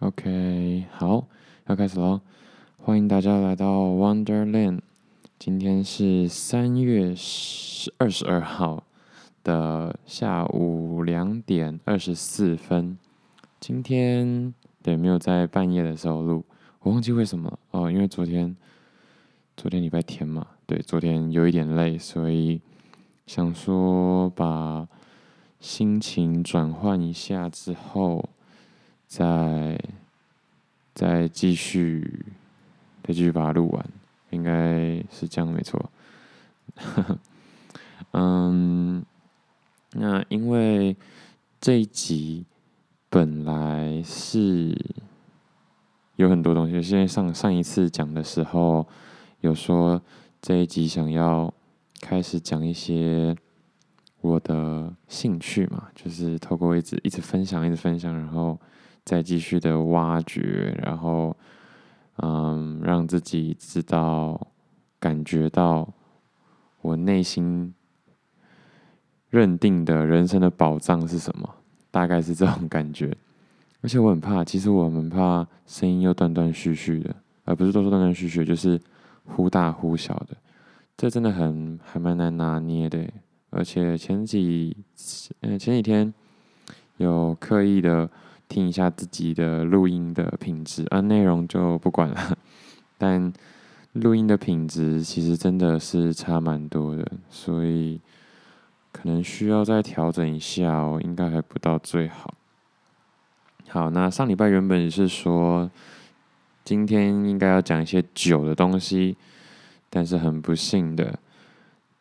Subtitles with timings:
[0.00, 1.26] OK，好，
[1.66, 2.20] 要开始喽！
[2.76, 4.78] 欢迎大家来到 Wonderland。
[5.40, 8.84] 今天是三月十二十二号
[9.42, 12.96] 的下午两点二十四分。
[13.58, 16.44] 今天对，没有在半夜的时候录，
[16.82, 18.56] 我忘记为什么哦，因为昨天
[19.56, 22.60] 昨天礼拜天嘛，对，昨天有一点累，所以
[23.26, 24.86] 想说把
[25.58, 28.28] 心情转换一下之后。
[29.08, 29.80] 再
[30.94, 32.26] 再继续，
[33.02, 33.84] 再继续把它录完，
[34.28, 35.90] 应该是这样没错。
[38.12, 39.02] 嗯，
[39.92, 40.94] 那因为
[41.58, 42.44] 这一集
[43.08, 44.76] 本来是
[46.16, 48.86] 有很多东西，现在上上一次讲的时候
[49.40, 50.02] 有说
[50.42, 51.52] 这一集想要
[52.02, 53.34] 开始讲一些
[54.20, 58.58] 我的兴趣嘛，就是透过一直一直分享，一直分享，然后。
[59.08, 61.34] 再继续的挖掘，然后，
[62.16, 64.38] 嗯，让自己知道、
[65.00, 65.88] 感觉到
[66.82, 67.72] 我内心
[69.30, 71.48] 认定的人生的宝藏是什么，
[71.90, 73.16] 大概是这种感觉。
[73.80, 78.78] 而且我很怕，其实我很怕声音又断断续续的，而不是都说断断续续，就是
[79.24, 80.36] 忽大忽小的。
[80.98, 83.08] 这真的很还蛮难拿捏的。
[83.48, 84.76] 而且前几，
[85.40, 86.12] 嗯，前几天
[86.98, 88.10] 有刻意的。
[88.48, 92.38] 听一下自己的录音的品质，啊，内容就不管了。
[92.96, 93.32] 但
[93.92, 98.00] 录音的品质其实真的是差蛮多的，所以
[98.90, 102.34] 可能需要再调整一下哦，应该还不到最好。
[103.68, 105.70] 好，那上礼拜原本是说
[106.64, 109.16] 今天应该要讲一些酒的东西，
[109.90, 111.18] 但是很不幸的，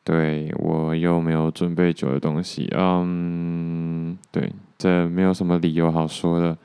[0.03, 4.51] 对，我又没有准备酒的东西，嗯，对。
[4.77, 6.55] 这没有什么理由好说的，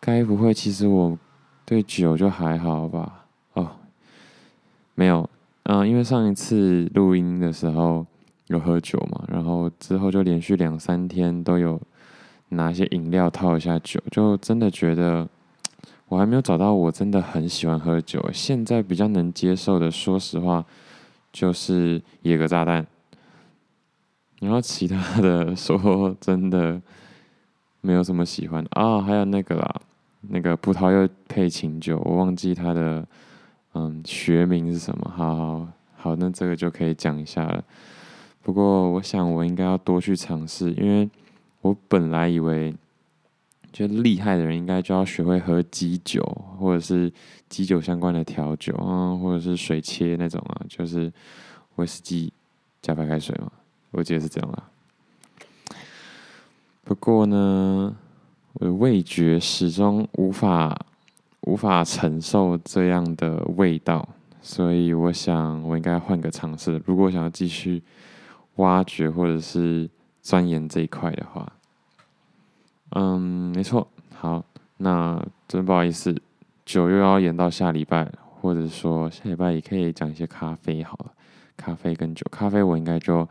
[0.00, 1.16] 该不会其实我
[1.64, 3.26] 对酒就还好吧？
[3.52, 3.70] 哦，
[4.96, 5.30] 没有，
[5.62, 8.04] 嗯，因为上一次录音的时候
[8.48, 11.80] 有喝酒嘛，然后之后就连续两三天都有
[12.48, 15.28] 拿一些饮料套一下酒，就真的觉得
[16.08, 20.64] 我还没有找到我真的很喜欢喝酒，现在比较能接受的，说实话
[21.32, 22.84] 就是野格炸弹，
[24.40, 26.82] 然后其他的 说真的。
[27.82, 29.80] 没有什么喜欢啊、还有那个啦，
[30.22, 33.06] 那个葡萄柚配琴酒，我忘记它的
[33.74, 35.12] 嗯学名是什么。
[35.14, 37.62] 好好好，那这个就可以讲一下了。
[38.40, 41.08] 不过我想我应该要多去尝试，因为
[41.60, 42.74] 我本来以为，
[43.72, 46.22] 就厉害的人应该就要学会喝鸡酒，
[46.58, 47.12] 或者是
[47.48, 51.12] 鸡酒相关的调酒啊，或者是水切那种啊，就是
[51.76, 52.32] 威士忌
[52.80, 53.50] 加白开水嘛，
[53.90, 54.68] 我记得是这样啦。
[56.84, 57.94] 不过呢，
[58.54, 60.76] 我的味觉始终无法
[61.42, 64.06] 无法承受这样的味道，
[64.40, 66.82] 所以我想我应该换个尝试。
[66.84, 67.82] 如果想要继续
[68.56, 69.88] 挖掘或者是
[70.20, 71.52] 钻研这一块的话，
[72.90, 73.86] 嗯，没错。
[74.14, 74.44] 好，
[74.78, 76.20] 那真不好意思，
[76.64, 78.10] 酒又要延到下礼拜，
[78.40, 81.12] 或者说下礼拜也可以讲一些咖啡好了。
[81.56, 83.26] 咖啡跟酒，咖啡我应该就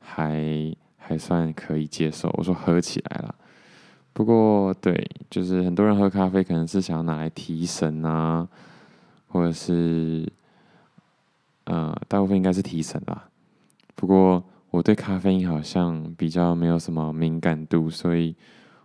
[0.00, 0.74] 还。
[1.06, 3.34] 还算可以接受，我说喝起来了。
[4.14, 8.48] 不过对，就是很多人喝咖啡可能是想要拿来提神啊，
[9.26, 10.26] 或者是，
[11.64, 13.28] 呃，大部分应该是提神啦。
[13.94, 18.34] 不过我对咖啡因好像比较没有什么敏感度，所以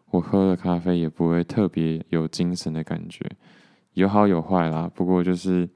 [0.09, 3.24] 我喝了咖啡也不会特别有精神的感觉，
[3.94, 4.91] 有好有坏啦。
[4.94, 5.69] 不过就是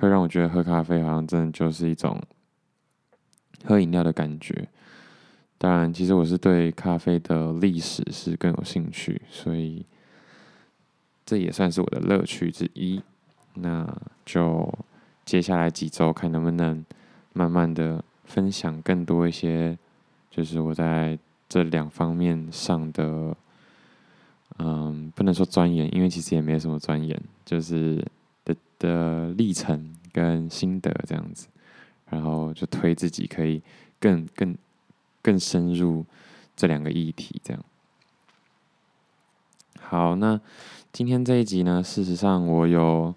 [0.00, 2.20] 会让我觉得喝咖啡好像真的就是一种
[3.64, 4.68] 喝饮料的感觉。
[5.60, 9.84] 当然，其实我是对咖啡的历史是更有兴趣，所以
[11.26, 13.02] 这也算是我的乐趣之一。
[13.54, 13.84] 那
[14.24, 14.72] 就
[15.24, 16.84] 接下来几周看能不能
[17.32, 19.76] 慢慢的分享更多一些，
[20.30, 23.36] 就是我在这两方面上的，
[24.60, 28.00] 嗯，不能说钻研，因为其实也没什么钻研，就是
[28.44, 31.48] 的的历程跟心得这样子，
[32.10, 33.60] 然后就推自己可以
[33.98, 34.56] 更更。
[35.22, 36.04] 更深入
[36.56, 37.64] 这两个议题，这样。
[39.80, 40.40] 好，那
[40.92, 43.14] 今天这一集呢，事实上我有，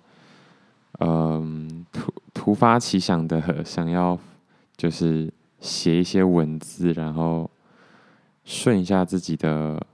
[1.00, 4.18] 嗯，突突发奇想的 想要，
[4.77, 7.50] 就是写一些文字，然后
[8.45, 9.86] 顺一下自己的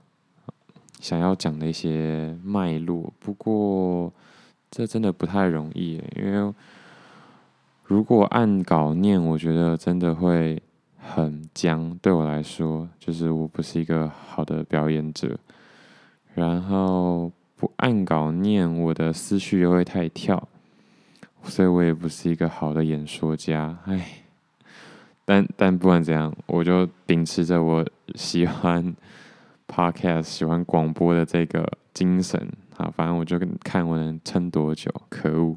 [1.00, 3.12] 想要讲的一些脉络。
[3.18, 4.12] 不过
[4.70, 6.54] 这真的不太容易，因为
[7.84, 10.62] 如果按稿念，我觉得真的会。
[11.14, 15.38] 很僵，对我来说，就是我不是一个好的表演者。
[16.34, 20.48] 然后不按稿念，我的思绪又会太跳，
[21.42, 23.76] 所以我也不是一个好的演说家。
[23.86, 24.22] 唉，
[25.24, 27.84] 但但不管怎样，我就秉持着我
[28.14, 28.94] 喜欢
[29.66, 32.40] podcast、喜欢广播的这个精神
[32.76, 34.92] 啊，反正我就看我能撑多久。
[35.08, 35.56] 可恶！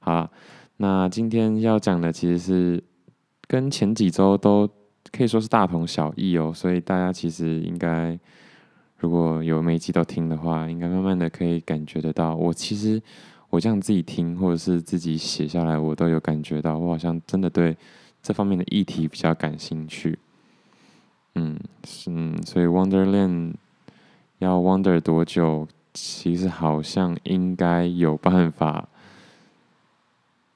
[0.00, 0.30] 好，
[0.76, 2.84] 那今天要讲的其实是
[3.46, 4.68] 跟前几周都
[5.10, 8.18] 可以说是大同小异哦，所以大家其实应该。
[8.98, 12.36] 如果有每集都听的话，应该慢慢的可以感觉得到。
[12.36, 13.02] 我其实
[13.50, 17.76] 我这样自己听，或者是自己写下来，我都有感觉到，我好像真的对
[18.22, 20.16] 这方面的议题比较感兴趣。
[21.34, 22.12] 嗯，是，
[22.46, 23.54] 所以 Wonderland
[24.38, 28.88] 要 Wonder 多久，其实好像应该有办法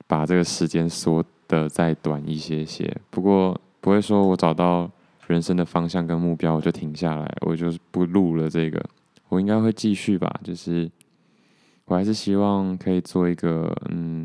[0.06, 2.96] 把这个时间缩的再短一些些。
[3.10, 4.90] 不过不会说我找到。
[5.28, 8.48] 人生的方向跟目标，我就停下来，我就不录了。
[8.48, 8.80] 这个
[9.28, 10.88] 我应该会继续吧，就是
[11.86, 14.24] 我还是希望可以做一个，嗯，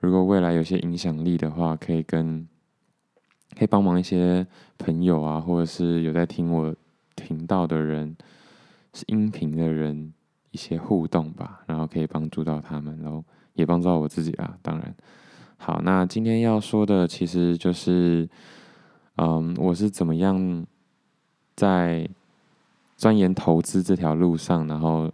[0.00, 2.48] 如果未来有些影响力的话，可以跟
[3.54, 4.46] 可以帮忙一些
[4.78, 6.74] 朋友啊，或者是有在听我
[7.16, 8.16] 频道的人，
[8.94, 10.10] 是音频的人
[10.52, 14.56] 一些互动吧，然后可以帮助到他们，然后也帮助到我自己啊。
[14.62, 14.94] 当然，
[15.56, 18.28] 好，那今天要说的其实就是。
[19.16, 20.66] 嗯，我是怎么样
[21.54, 22.10] 在
[22.96, 25.08] 钻研投资这条路上，然后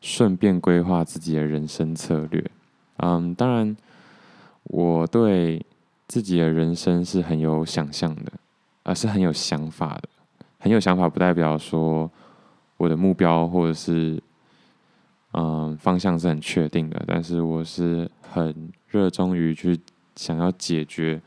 [0.00, 2.44] 顺便规划自己的人生策略。
[2.96, 3.76] 嗯，当然，
[4.64, 5.64] 我对
[6.08, 8.32] 自己的人生是很有想象的，
[8.82, 10.08] 而是很有想法的。
[10.58, 12.10] 很有想法不代表说
[12.78, 14.20] 我的目标或者是
[15.36, 19.78] 嗯方向是很确定的，但是我是很热衷于去
[20.16, 21.20] 想要解决。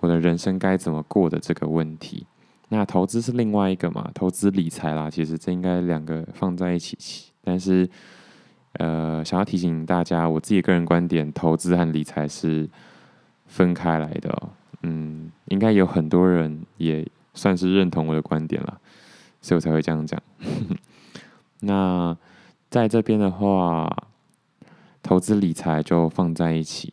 [0.00, 2.26] 我的人生该怎么过的这个问题，
[2.70, 4.10] 那投资是另外一个嘛？
[4.14, 6.96] 投资理财啦，其实这应该两个放在一起。
[7.44, 7.86] 但是，
[8.78, 12.66] 呃，想要提醒大家，我自己个人观点，投资和理财是
[13.46, 14.48] 分开来的哦。
[14.84, 18.80] 嗯，应该有很多人也算是认同我的观点了，
[19.42, 20.18] 所以我才会这样讲。
[21.60, 22.16] 那
[22.70, 23.94] 在这边的话，
[25.02, 26.92] 投资理财就放在一起，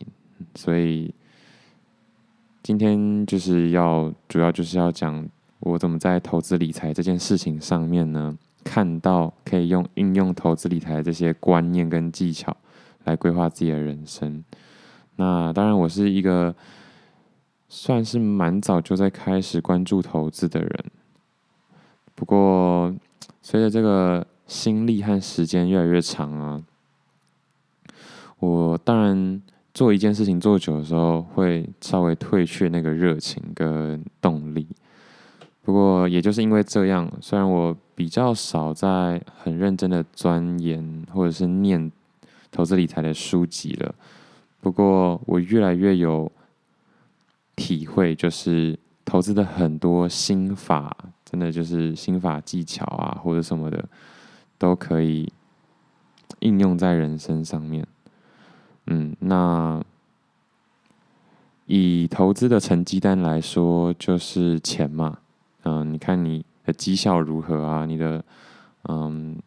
[0.55, 1.13] 所以。
[2.63, 5.25] 今天就是要主要就是要讲
[5.61, 12.57] 我怎么在投资理财这件事情上面呢，看到可以用应用投资理财这些观念跟技巧
[13.05, 14.43] 来规划自己的人生。
[15.15, 16.53] 那当然，我是一个
[17.69, 20.85] 算是蛮早就在开始关注投资的人。
[22.15, 22.93] 不过，
[23.41, 26.63] 随着这个心力和时间越来越长啊，
[28.39, 29.41] 我当然。
[29.73, 34.67] 做一件事情做久的时候，会稍微退却那个热情跟动力。
[35.61, 41.91] 不过，也就是因为这样，虽然我比较少在很认真的钻研或者是念
[42.49, 43.93] 投资理财的书籍了，
[44.61, 46.31] 不过我越来越有
[47.55, 53.87] 体会，就是投资的很多心法，真的就是心法技巧啊，或者什么的，
[54.57, 55.31] 都可以
[56.39, 57.87] 应用在人生上面。
[58.87, 59.83] 嗯，那
[61.65, 65.19] 以投资的成绩单来说，就是钱嘛。
[65.63, 67.85] 嗯，你看你的绩效如何啊？
[67.85, 68.23] 你的
[68.83, 69.37] 嗯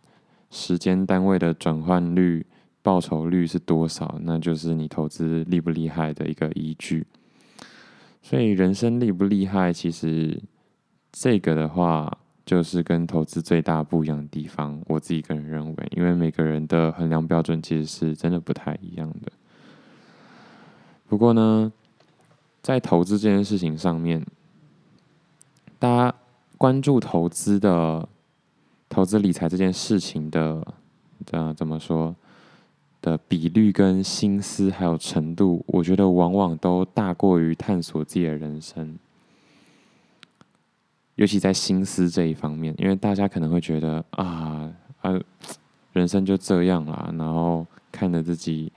[0.51, 2.45] 时间单位的转换率、
[2.83, 4.19] 报酬率是多少？
[4.23, 7.07] 那就是你投资厉不厉害的一个依据。
[8.23, 10.41] 所以人生厉不厉害，其实
[11.11, 12.19] 这个的话。
[12.51, 19.31] 就是跟投资最大不一样的地方，我自己个人认为，因为每个人的衡量标准其实是真的不太一样的。
[21.07, 21.73] 不过呢，
[22.61, 24.27] 在投资这件事情上面，
[25.79, 26.15] 大家
[26.59, 28.09] 关注投资的、
[28.89, 30.67] 投资理财这件事情的，
[31.31, 32.13] 呃，怎么说
[33.01, 38.99] 的比率跟心思还有程度，我觉得往往都大过于探索自己的人生。
[41.21, 44.73] 尤其在心思这一方面，因为大家可能会觉得啊
[45.03, 45.21] 啊，
[45.93, 48.73] 人生就这样啦，然后看着自己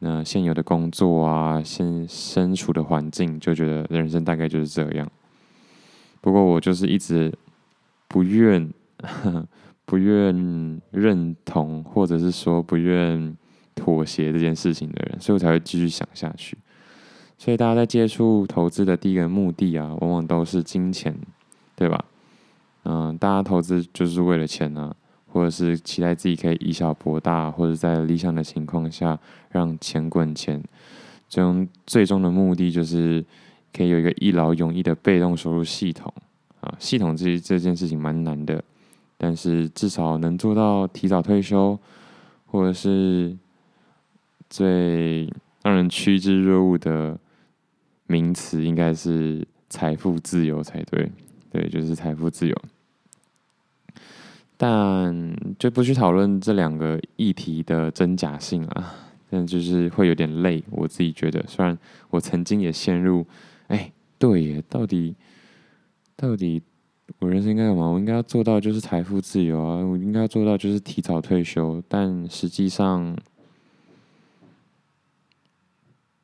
[0.00, 5.10] 那现有的工作啊，现身处的环境，就觉得人生大概就是这样。
[6.20, 7.32] 不过我就是一直
[8.06, 8.70] 不愿
[9.86, 13.34] 不愿认同，或者是说不愿
[13.74, 16.58] 妥协这件事情的人，所以我才会继续想下去。
[17.38, 21.16] 所以大家在接触投资的第一个目的啊，往往都是金钱。
[21.78, 22.04] 对吧？
[22.82, 24.96] 嗯，大家投资就是为了钱呢、啊，
[25.32, 29.16] 或者是期待自己可以以小博大，或者在理想的情况下
[29.50, 30.60] 让钱滚钱。
[31.28, 33.24] 最终最终的目的就是
[33.72, 36.12] 可以有一个一劳永逸的被动收入系统
[36.60, 36.74] 啊。
[36.80, 38.64] 系统这这件事情蛮难的，
[39.16, 41.78] 但是至少能做到提早退休，
[42.46, 43.36] 或者是
[44.50, 45.32] 最
[45.62, 47.16] 让人趋之若鹜的
[48.08, 51.08] 名词，应该是财富自由才对。
[51.50, 52.56] 对，就是财富自由。
[54.56, 58.94] 但就不去讨论这两个议题的真假性啊，
[59.30, 60.62] 但就是会有点累。
[60.70, 61.78] 我自己觉得，虽然
[62.10, 63.26] 我曾经也陷入，
[63.68, 65.14] 哎，对耶，到底
[66.16, 66.62] 到底。
[67.20, 67.86] 我人生应该干嘛？
[67.86, 69.78] 我应该要做到就是财富自由啊！
[69.78, 71.82] 我应该要做到就是提早退休。
[71.88, 73.16] 但实际上，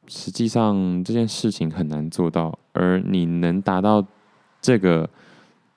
[0.06, 2.58] 实际上这件事情很难做到。
[2.72, 4.06] 而你能达到
[4.64, 5.06] 这个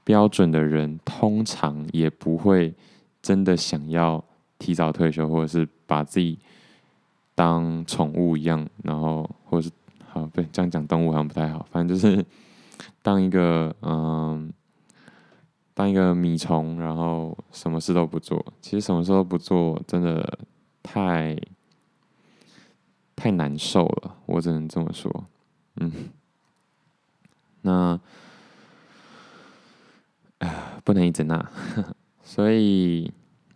[0.06, 2.74] 标准的人，通常也不会
[3.22, 4.24] 真的想要
[4.58, 6.40] 提早退休，或者是把自己
[7.36, 8.66] 当宠物一样。
[8.84, 9.72] 然后，或者是
[10.08, 11.68] 好，对，这样讲动物好像不太好。
[11.70, 12.26] 反正就是
[13.02, 14.50] 当一个嗯。
[15.74, 18.44] 当一个米虫，然后什么事都不做。
[18.60, 20.40] 其实什么事都不做，真的
[20.82, 21.38] 太
[23.16, 24.16] 太难受了。
[24.26, 25.26] 我只能这么说。
[25.76, 25.92] 嗯，
[27.62, 28.00] 那
[30.40, 31.50] 啊，不能一直那。
[32.22, 33.12] 所以，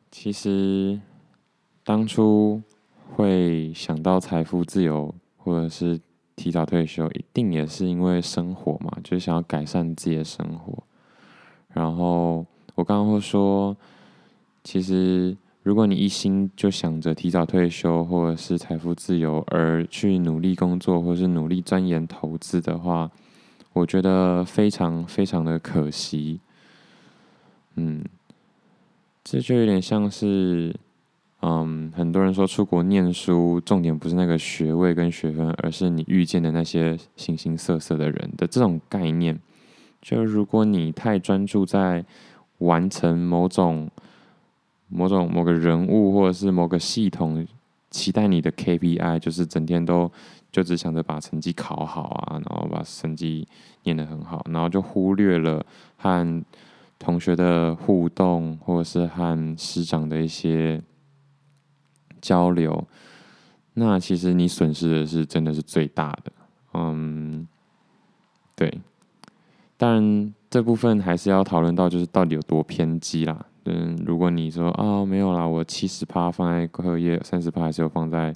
[0.10, 1.00] 其实
[1.84, 2.62] 当初
[3.14, 6.00] 会想到财富自由，或者是
[6.36, 10.84] 提早退休，一定也是因为生活嘛，就是想要改善自己的生活。
[11.74, 12.46] 然后
[12.76, 13.76] 我刚刚会说，
[14.64, 23.12] 其实如果你一心就想着提早退休或者是财富自由而去努力工作或者是努力钻研投资的话，
[23.74, 26.40] 我觉得非常非常的可惜。
[27.76, 28.04] 嗯，
[29.24, 30.76] 这就有点像是，
[31.42, 39.40] 嗯，很多人说出国念书重点不是那个学位跟学分，而是你遇见的那些形形色色的人的这种概念。
[40.02, 42.04] 就如果你太专注在
[42.58, 43.90] 完成某种、
[44.88, 47.48] 某种某个人物或者是某个系统
[47.90, 50.12] 期待你的 KPI，就是整天都
[50.52, 53.48] 就只想着把成绩考好啊，然后把成绩
[53.84, 55.66] 念得很好，然后就忽略了
[55.98, 56.44] 和
[57.02, 60.80] 同学的互动或者是和师长的一些
[62.22, 62.88] 交流，
[63.74, 66.32] 那其实你损失的是真的是最大的。
[66.76, 67.48] 嗯，
[68.56, 68.80] 对。
[69.78, 73.44] 当然，这部分还是要讨论到，就是到底有多偏激啦。
[73.66, 78.32] 嗯，如果你说啊、没有啦，我七十趴放在课业，三十趴还是有放在，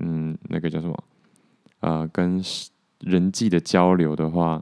[0.00, 1.04] 嗯，那个叫什么？
[1.78, 2.42] 呃，跟
[2.98, 4.60] 人际的交流的话，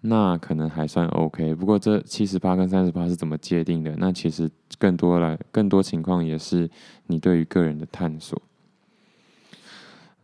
[0.00, 1.54] 那可能还算 OK。
[1.54, 3.94] 不过这七十八跟三十八是怎么界定的？
[3.96, 6.70] 那其实更多来，更多情况也是
[7.06, 8.40] 你对于个人的探索。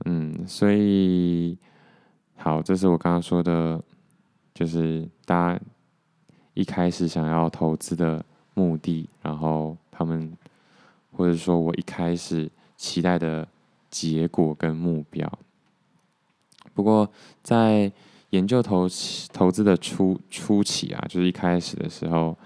[0.05, 1.57] 嗯，所以
[2.37, 3.83] 好，这是我刚刚说的。
[4.55, 5.61] 就是大家
[6.53, 10.33] 一开始想要投资的目的，然后他们
[11.11, 13.49] 或者说我一开始期待的
[13.91, 15.29] 结果跟目标。
[16.73, 17.11] 不过
[17.43, 17.91] 在
[18.35, 18.89] 研究投
[19.33, 22.37] 投资的初初期啊，就是一开始的时候，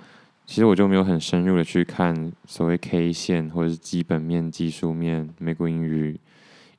[0.44, 6.20] 其实我就没有很深入的去看所谓 K 线或者是基本面、技术面、美股盈余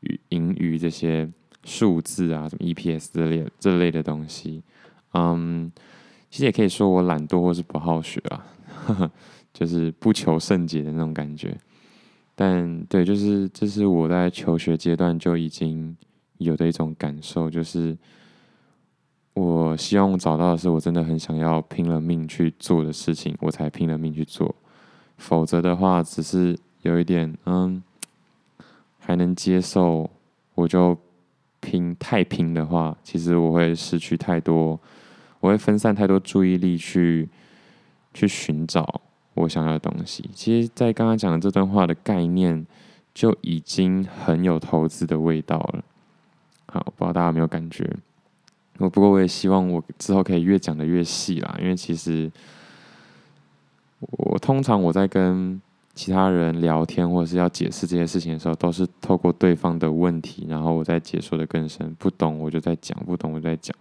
[0.01, 1.27] 与盈余这些
[1.63, 4.61] 数字啊，什么 EPS 这类这类的东西。
[5.13, 5.71] 嗯
[6.29, 8.45] 其实也可以说我懒惰或是不好学啊，
[8.85, 9.11] 呵呵，
[9.51, 11.57] 就是不求甚解的那种感觉。
[12.35, 15.97] 但对，就是这是我在求学阶段就已经
[16.37, 17.97] 有的一种感受，就是
[19.33, 24.53] 我希望找到的是我真的很想要拼了命去做的事情，我才拼了命去做。
[25.17, 27.81] 否则的话，只是有一点嗯，
[28.99, 30.09] 还能接受，
[30.55, 30.97] 我就
[31.59, 34.79] 拼太拼的话，其实我会失去太多。
[35.41, 37.29] 我会分散太多注意力去
[38.13, 39.01] 去寻找
[39.35, 40.29] 我想要的东西。
[40.33, 42.65] 其实，在刚刚讲的这段话的概念，
[43.13, 45.83] 就已经很有投资的味道了。
[46.65, 47.89] 好，不知道大家有没有感觉？
[48.79, 52.31] 我不过我也希望我之后可以越讲的越细啦，因为其实
[53.99, 55.61] 我通常我在跟
[55.93, 61.93] 其他人聊天或者是要解释这些事情的时候，都是透过对方的问题，然后我再解说的更深。
[61.95, 63.75] 不懂我就在讲，不懂我就在讲。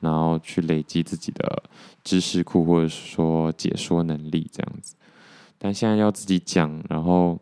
[0.00, 1.62] 然后去累积自己的
[2.02, 4.96] 知识库，或者是说解说能力这样子。
[5.58, 7.38] 但现在要自己讲，然后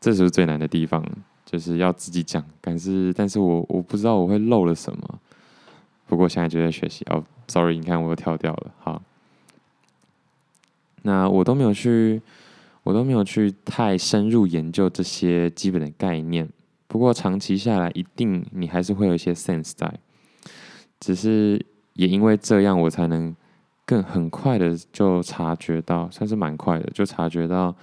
[0.00, 1.04] 这是最难的地方，
[1.44, 2.42] 就是要自己讲。
[2.60, 5.20] 但是，但是我我不知道我会漏了什么。
[6.08, 7.04] 不过现在就在学习。
[7.10, 8.74] 哦，sorry，你看我又跳掉了。
[8.80, 9.00] 好，
[11.02, 12.20] 那我都没有去，
[12.82, 16.48] 我都没有去太深入研究这些基本的概念。
[16.86, 19.92] 不过长期下来，一定你还是会有一些 sense 在。
[20.98, 23.36] 只是也因为这样，我才能
[23.84, 27.76] 更很快的就察觉到，算是蛮快的，就察觉到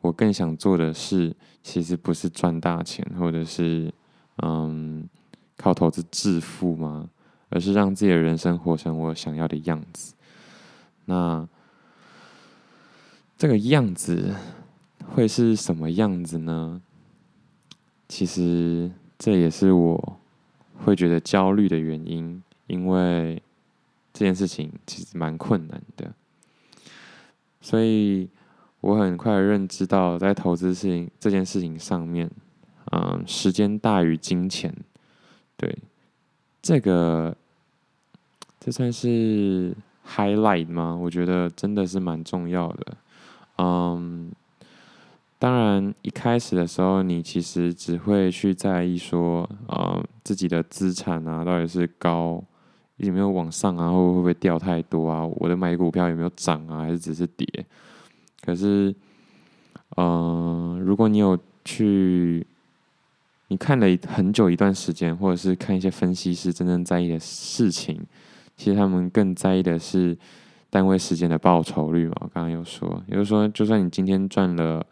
[0.00, 3.92] 我更想做的事，其实不是赚大钱，或者是
[4.44, 5.08] 嗯
[5.56, 7.08] 靠投资致富吗？
[7.48, 10.14] 而是让自己的人生活成我想要的样子。
[11.04, 11.48] 那
[13.38, 14.34] 这个样子
[15.14, 16.80] 会是什么样子呢？
[18.08, 20.18] 其实这也是我
[20.84, 23.42] 会觉得焦虑的原因，因为
[24.12, 26.12] 这件事情其实蛮困难的。
[27.60, 28.28] 所以
[28.80, 32.30] 我很快认知到，在投资事情这件事情上面，
[32.92, 34.74] 嗯，时间大于金钱。
[35.56, 35.76] 对，
[36.66, 37.32] 这个
[38.58, 39.72] 这算是
[40.04, 40.98] highlight 吗？
[41.00, 42.96] 我觉得真的是蛮重要的。
[43.58, 44.32] 嗯，
[45.38, 52.42] 当然一开始的时候，你其实只会去在意说，嗯，自己的资产啊，到底是高。
[52.96, 53.88] 有没有往上啊？
[53.88, 55.24] 会不会掉太多啊？
[55.24, 56.80] 我的买股票有没有涨啊？
[56.80, 57.46] 还是只是跌？
[58.44, 58.92] 可是，
[59.96, 62.44] 嗯、如果你有去，
[63.48, 68.04] 你看了很久一段时间，或者是看一些分析师真正在意的事情，
[68.56, 70.16] 其实他们更在意的是
[70.70, 72.14] 单位时间的报酬率嘛。
[72.20, 74.84] 我刚刚有说，也就是说，就算你今天赚了，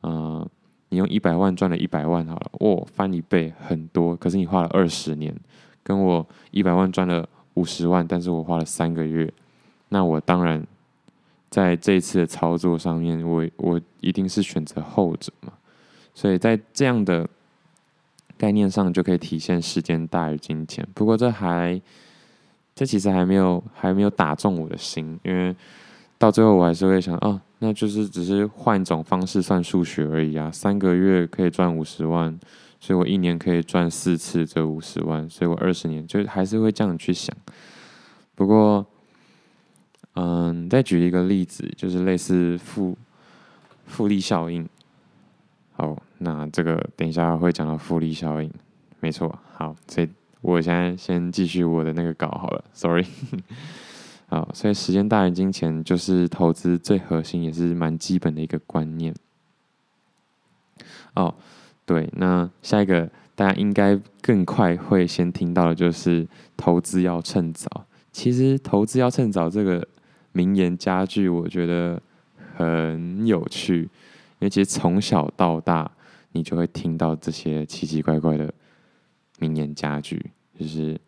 [0.00, 0.48] 呃，
[0.88, 5.34] 你用一百万赚了一百万好了，哦，翻一倍很多，可是你花了二十年，
[5.82, 7.28] 跟我一百万赚了。
[7.54, 9.30] 五十万，但是我花了三个月，
[9.90, 10.66] 那我当然
[11.50, 15.52] 在这一次的操作上面，我我一定是选择后者嘛。
[16.14, 17.28] 所以在这样的
[18.42, 20.84] 概念上，就可以体现时间大于金钱。
[20.92, 21.80] 不过这还，
[22.74, 25.54] 这其实还没有还没有打中我的心，因为
[26.18, 30.50] 到最后我还是会想，哦，那就是只是换一种方式算数学而已啊。
[30.50, 32.36] 三个月可以赚五十万。
[32.84, 37.32] 所以我一年可以赚四次这五十万，所以我二十年就还是会这样去想。
[38.34, 38.84] 不过，
[40.16, 42.98] 嗯，再举一个例子，就是类似复
[43.86, 44.68] 复利效应。
[45.74, 48.50] 好，那这个等一下会讲到复利效应，
[49.00, 49.38] 没错。
[49.54, 50.08] 好，所以
[50.40, 53.04] 我现在先继续我的那个稿好了，sorry。
[54.28, 59.14] 好，所以时间大于金钱，就是投资最核心也是蛮基本的一个观念。
[61.14, 61.34] 哦。
[61.84, 67.84] 对，那下一个大家应该更快会先听到的就是投资要趁早。
[68.12, 69.86] 其实投资要趁早这个
[70.30, 72.00] 名言佳句，我觉得
[72.56, 73.88] 很有趣，因
[74.46, 75.90] 为其实从小到大
[76.32, 78.52] 你就会听到这些奇奇怪怪的
[79.38, 81.00] 名言佳句，就是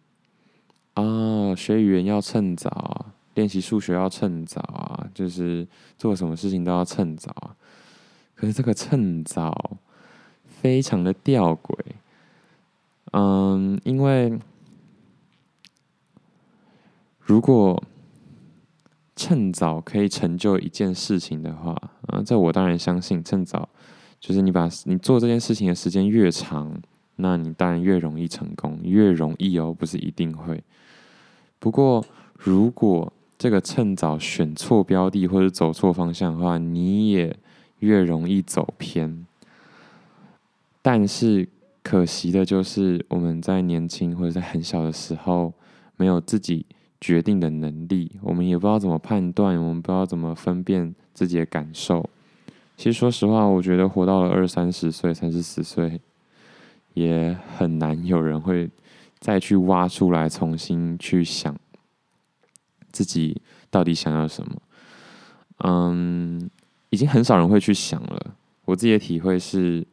[0.95, 5.67] 啊、学语言要趁早，练习数学要趁早啊，就是
[5.99, 7.57] 做什么事情都要趁早啊。
[8.35, 9.79] 可是这个趁早。
[10.47, 11.77] 非常的吊诡，
[13.13, 14.39] 嗯，因为
[17.21, 17.85] 如果
[19.15, 21.73] 趁早可以成就一件事情的话，
[22.07, 23.69] 啊，这我当然相信，趁早
[24.27, 26.75] 就是你把你做这件事情的时间越长，
[27.17, 30.65] 那你当然越容易成功，越容易哦，不是一定会。
[31.59, 32.03] 不过，
[32.39, 37.37] 如果这个趁早选错标的或者走错方向的话，你也
[37.81, 39.27] 越容易走偏。
[40.81, 41.47] 但是
[41.83, 45.53] 可惜的就是，我们在年轻或者在很小的时候，
[45.99, 46.65] 没有自己
[46.99, 52.09] 决定的能力，我们也不知道怎么判断，我们不知道怎么分辨自己的感受。
[52.77, 56.01] 其实说实话，我觉得活到了二三十岁、三四十岁，
[56.95, 58.71] 也很难有人会
[59.19, 61.55] 再去挖出来，重新去想
[62.91, 64.57] 自己到底想要什么。
[65.59, 66.51] 嗯，
[66.91, 68.35] 已经很少人会去想了。
[68.65, 69.87] 我自己的体会是。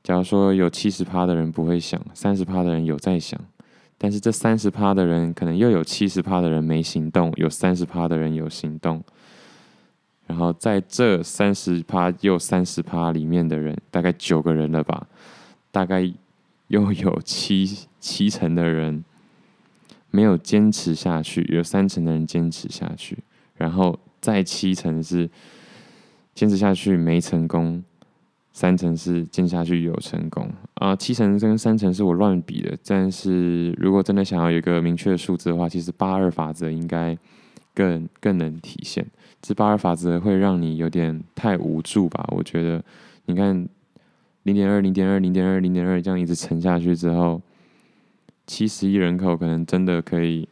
[0.00, 3.38] 假如说有七十趴的人不会想，三十趴的人有在想，
[3.98, 9.04] 但是这三十趴的人可能又有七十趴的人没行动，有三十趴的人有行动，
[10.28, 15.08] 然后在这三十趴又三十趴里面的人，大概九个人了吧，
[15.72, 16.08] 大概
[16.68, 17.66] 又有七
[17.98, 19.04] 七成的人
[20.12, 23.18] 没有坚持下去，有三成的人坚持下去，
[23.56, 25.28] 然后再七成是
[26.34, 27.82] 坚持下去没成功。
[28.50, 32.76] 三成是坚持下去有成功啊，七成跟三成是我乱比的。
[32.84, 37.16] 但是如果真的想要有一个明确的数字的话，其实八二法则应该
[37.72, 39.06] 更更能体现。
[39.40, 42.26] 这八二法则会让你有点太无助吧？
[42.32, 42.82] 我觉得，
[43.26, 43.68] 你看
[44.42, 47.40] 零点二、零点二、零点二、零点二这样一直乘下去之后，
[48.46, 50.48] 七十亿人口可能真的可以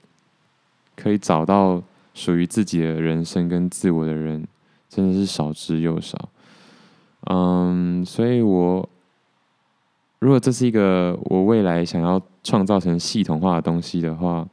[0.94, 1.82] 可以找到
[2.14, 4.46] 属于自己的人生跟自我的人，
[4.88, 6.28] 真的是少之又少。
[7.28, 8.88] 嗯，所以我
[10.20, 14.46] 如果这是一个我未来想要创造成系统化的东西的话，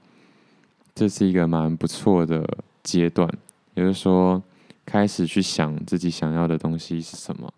[0.96, 2.48] 这是一个蛮不错的
[2.82, 3.30] 阶段。
[3.76, 4.42] 也就是说，
[4.86, 7.52] 开始去想自己想要的东西是什么，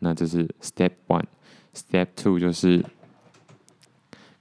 [0.00, 2.84] 那这是 step one，step two 就是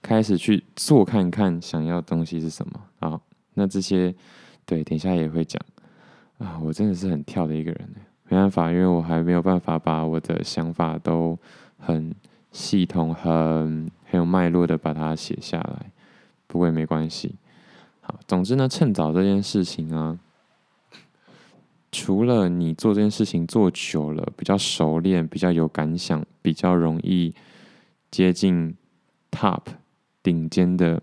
[0.02, 3.22] 开始去做看看想要的东西是什么好。
[3.54, 4.14] 那这些
[4.66, 5.62] 对，等一下也会讲
[6.40, 6.60] 啊。
[6.62, 7.90] 我真的是很跳的一个人，
[8.28, 11.38] 没办法，因为我还没有办法把我的想法都
[11.78, 12.14] 很
[12.52, 15.92] 系统、很很有脉络的把它写下来。
[16.48, 17.36] 不过也没关系。
[18.02, 20.20] 好，总之呢，趁早这件事情啊。
[21.92, 27.34] 除了你做这件事情做久了，比较熟练，比较有感想，比较容易
[28.10, 28.74] 接近
[29.30, 29.62] top
[30.24, 31.02] 顶尖的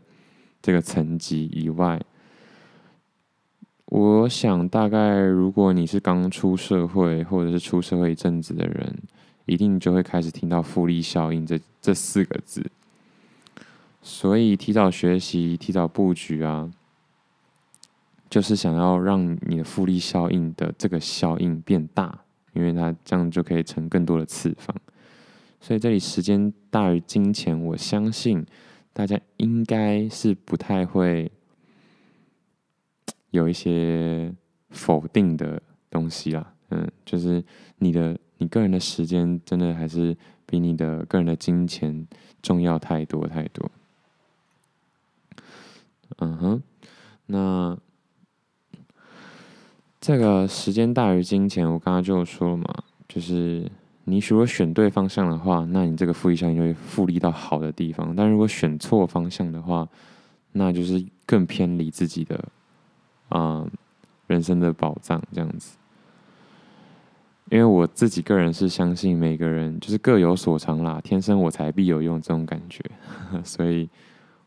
[0.62, 2.00] 这个层级以外，
[3.86, 8.96] 我想大概如果你是刚出社会或者是出社会一阵子的人，
[9.44, 12.64] 一定就会开始听到复利效应这这四个字。
[14.00, 16.70] 所以提早学习，提早布局啊。
[18.30, 24.76] 就是想要让你的复利效应的这个效应变大，因为它这样就可以乘更多的次方。
[25.60, 28.44] 所以这里时间大于金钱，我相信
[28.92, 31.32] 大家应该是不太会
[33.30, 34.32] 有一些
[34.70, 36.52] 否定的东西啦。
[36.68, 37.42] 嗯，就是
[37.78, 42.06] 你的你个人的时间真的还是比你的个人的金钱
[42.42, 43.70] 重要太多太多。
[46.18, 46.62] 嗯哼，
[47.26, 47.78] 那。
[50.00, 52.64] 这个时间大于金钱，我刚刚就说了嘛，
[53.08, 53.68] 就是
[54.04, 59.88] 你如果选对方向的话，那你这个复利效应就会复利到好的地方；但如果选错方向的话，
[60.52, 62.42] 那就是更偏离自己的
[63.28, 63.66] 啊、
[64.28, 65.76] 人生的宝藏这样子。
[67.50, 72.84] 因为我自己个人是相信每个人就是各有所长啦，天生我材必有用这种感觉，
[73.42, 73.88] 所以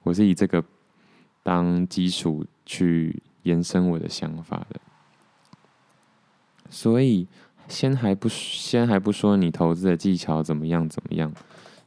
[0.04, 0.64] 我是以这个
[1.44, 4.80] 当基础去延伸我的想法的。
[6.74, 7.28] 所以，
[7.68, 11.32] 先还不先还不说你投资的技巧怎么样怎么样，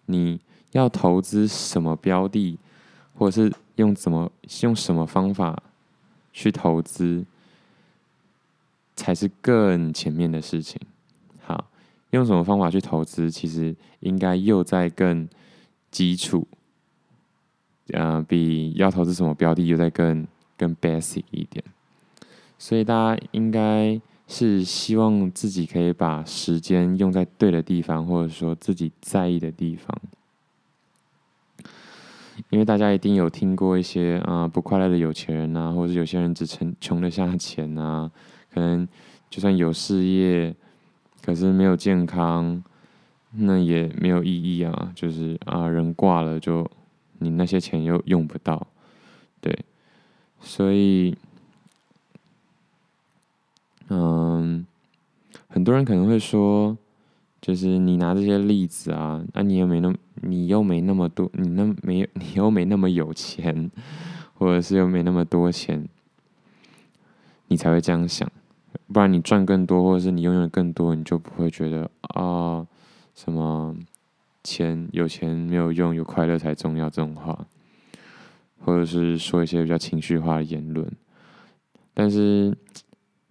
[0.06, 0.38] 你
[0.72, 2.58] 要投资什么标的，
[3.14, 5.62] 或者是用怎么用什么方法
[6.34, 7.24] 去投资，
[8.94, 10.78] 才是更前面的事情。
[11.42, 11.70] 好，
[12.10, 15.26] 用什么方法去投资，其实应该又在更
[15.90, 16.46] 基础，
[17.88, 20.26] 呃，比要投资什么标的又在更
[20.58, 21.64] 更 basic 一点。
[22.58, 23.98] 所以大家应该。
[24.36, 29.96] 是希望自己可以把时间用在对的地方，或者说自己在意的地方。
[32.50, 38.10] 因为大家一定有听过一些啊不快乐的有钱人啊，或者有些人只穷穷得下钱啊，
[38.52, 38.88] 可能
[39.30, 40.52] 就算有事业，
[41.22, 42.60] 可是没有健康，
[43.30, 44.92] 那也没有意义啊。
[44.96, 46.68] 就是啊，人挂了就
[47.20, 48.66] 你那些钱又用不到，
[49.40, 49.56] 对，
[50.40, 51.16] 所以。
[53.88, 54.66] 嗯，
[55.48, 56.76] 很多人可能会说，
[57.40, 63.70] 就是你拿这些例子啊，那、你又没那么，你又没那么多，你那没 你又没那么有钱，
[64.34, 65.86] 或者是又没那么多钱，
[67.48, 68.30] 你才会这样想。
[68.92, 72.66] 不然你赚更多，或者是你拥有更多，你就不会觉得啊，
[73.14, 73.76] 什么
[74.42, 77.46] 钱有钱没有用，有快乐才重要这种话，
[78.64, 80.90] 或者是说一些比较情绪化的言论，
[81.92, 82.56] 但是。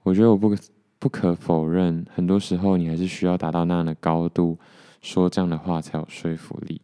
[0.03, 0.57] 我觉得我不可
[0.99, 4.57] 不可否认，很多时候你还是需要达到那样的高度，
[5.01, 6.81] 说这样的话才有说服力。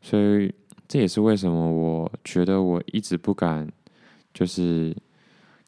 [0.00, 0.52] 所以
[0.88, 3.66] 这也是为什么我觉得我一直不敢，
[4.34, 4.96] 就是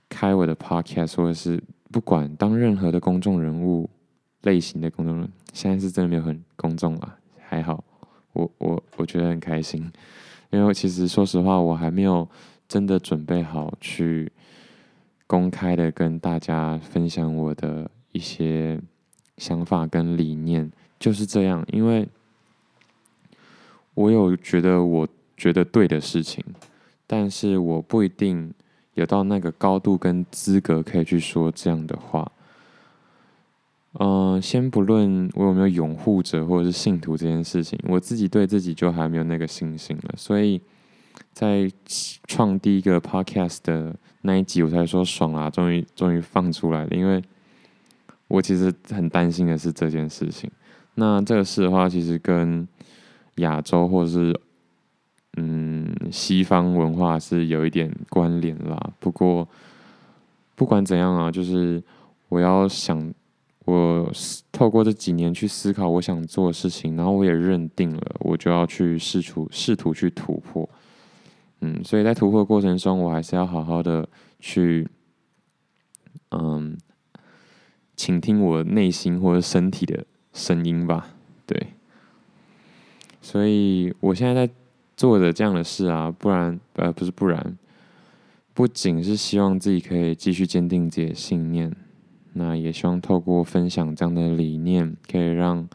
[0.09, 1.62] 开我的 podcast，或者是
[1.93, 3.88] 不管当任何的公众人物
[4.43, 7.85] 类型的公众人，现在是真的没有很公众啊，还好，
[8.33, 9.90] 我我我觉得很开心，
[10.51, 12.29] 因为其实说实话，我还没有
[12.67, 14.31] 真的准备好去。
[15.27, 18.81] 公开的跟大家分享我的一些
[19.39, 21.65] 想法跟理念，就是这样。
[21.73, 22.07] 因为
[23.95, 26.45] 我有觉得我觉得对的事情，
[27.07, 28.53] 但是我不一定
[28.95, 32.31] 有到那个高度跟资格可以去说这样的话。
[34.01, 40.15] 嗯、先不论我有没有拥护者或者是信徒这件事情，我自己对自己就还没有那个信心了。
[40.17, 40.61] 所以
[41.33, 41.70] 在
[42.27, 43.94] 创第一个 podcast 的。
[44.27, 46.96] 那一集我才说爽啦，终于终于放出来了。
[46.96, 47.22] 因为
[48.27, 50.50] 我其实很担心的是这件事情。
[50.94, 52.66] 那这个事的话，其实跟
[53.35, 54.40] 亚洲或者是
[55.37, 58.92] 嗯西方文化是有一点关联啦。
[58.98, 59.46] 不过
[60.55, 61.83] 不管怎样啊，就是
[62.31, 63.12] 我要想，
[63.66, 64.11] 我
[64.50, 70.66] 透过这几年去思考我想做的事情，然后我也认定了，我就要去试图试图去突破。
[71.64, 74.07] 嗯，所以在突破过程中，我还是要好好的
[74.38, 74.87] 去，
[76.31, 76.77] 嗯，
[77.96, 81.14] 倾听我内心或者身体的声音吧。
[81.46, 81.68] 对，
[83.22, 84.53] 所以我现在在
[84.94, 87.57] 做的这样的事啊，不然呃不是不然，
[88.53, 91.74] 不仅是希望自己可以继续坚定自己的信念，
[92.35, 95.66] 那也希望透过分享这样的理念，可以让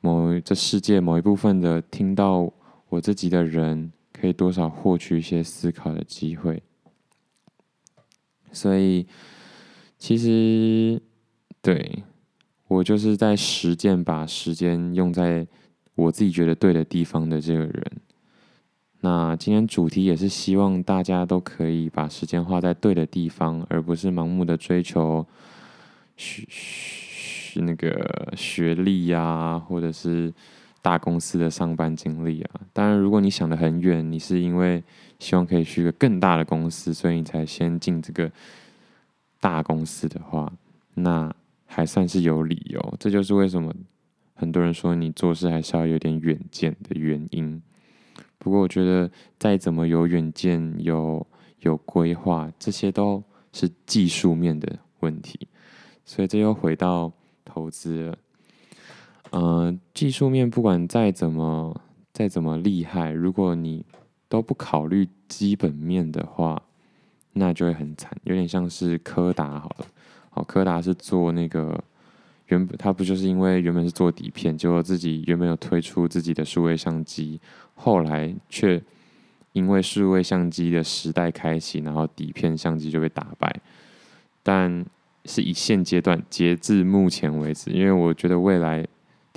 [0.00, 2.52] 某这世界某一部分的听到
[2.88, 6.62] 我自己的人，可以多少获取一些思考的机会。
[8.50, 9.06] 所以
[9.98, 11.00] 其实
[11.60, 12.02] 对
[12.66, 15.46] 我就是在实践，把时间用在
[15.94, 17.92] 我自己觉得对的地方的这个人。
[19.00, 25.24] 那今天主题也是希望大家都可以把时间花在对的地方，而不是盲目的追求
[26.16, 30.32] 学学那个学历呀、或者是
[30.80, 32.60] 大公司的上班经历啊。
[32.72, 34.82] 当然，如果你想得很远，你是因为
[35.18, 38.30] 希望可以去一个更大的公司，所以你才先进这个
[39.40, 40.52] 大公司的话，
[40.94, 41.34] 那
[41.66, 42.96] 还算是有理由。
[42.98, 43.74] 这就是为什么
[44.34, 47.60] 很多人说你做事还是要有点远见的原因。
[48.38, 51.26] 不过，我觉得再怎么有远见、有
[51.60, 55.48] 有规划，这些都是技术面的问题。
[56.04, 57.12] 所以，这又回到
[57.44, 58.18] 投资了。
[59.30, 61.80] 呃，技术面不管再怎么
[62.12, 63.84] 再怎么厉害，如果你
[64.28, 66.62] 都不考虑基本面的话，
[67.32, 68.16] 那就会很惨。
[68.24, 69.86] 有点像是柯达好了，
[70.30, 71.82] 好，柯达是做那个。
[72.48, 77.38] 原本他不就是因为原本是做底片，结果自己原本有推出自己的数位相机，
[77.74, 78.82] 后来却
[79.52, 83.54] 因为数位相机的时代开启，然后底片相机就被打败。
[84.42, 84.82] 但
[85.26, 88.82] 是以现阶段截至目前为止，因为我觉得未来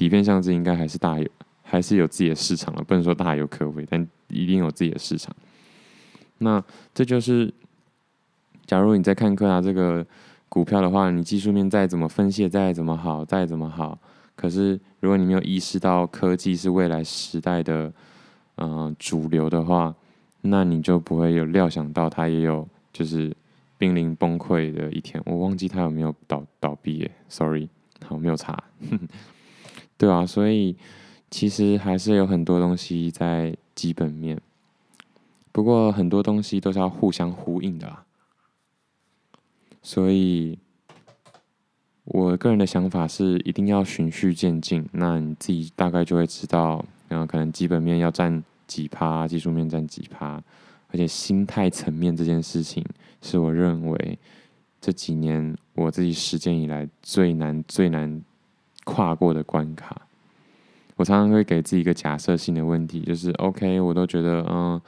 [0.02, 1.28] 底片相机应该还是大有，
[1.62, 5.32] 还是有自己的市场了，不能说大有可为，但一定有自己的市场。
[6.40, 7.54] 那这就是，
[8.66, 10.04] 假如你在看柯达这个。
[10.54, 13.98] 股票的话，你技术面再怎么分析，再怎么好，再怎么好，
[14.36, 17.90] 可是如果你没有意识到科技是未来时代的
[18.58, 19.96] 嗯、主流的话，
[20.42, 23.34] 那你就不会有料想到它也有就是
[23.78, 25.24] 濒临崩溃的一天。
[25.26, 27.70] 我忘记它有没有倒倒闭耶，sorry，
[28.06, 28.62] 好，没有查。
[30.02, 30.76] 对啊，所以
[31.30, 34.42] 其实还是有很多东西在基本面，
[35.52, 38.00] 不过很多东西都是要互相呼应的。
[39.84, 40.58] 所以，
[42.06, 44.84] 我个人的想法是，一定要循序渐进。
[44.94, 50.42] 那你自己大概就会知道，然后可能基本面要占几趴，技术面占几趴，
[50.88, 52.84] 而且心态层面这件事情，
[53.22, 54.18] 是我认为
[54.82, 58.20] 这几年我自己实践以来最难、最难
[58.84, 60.08] 跨过的关卡。
[60.96, 64.82] 我常常会给自己一个假设性的问题，就是 OK，我都觉得嗯。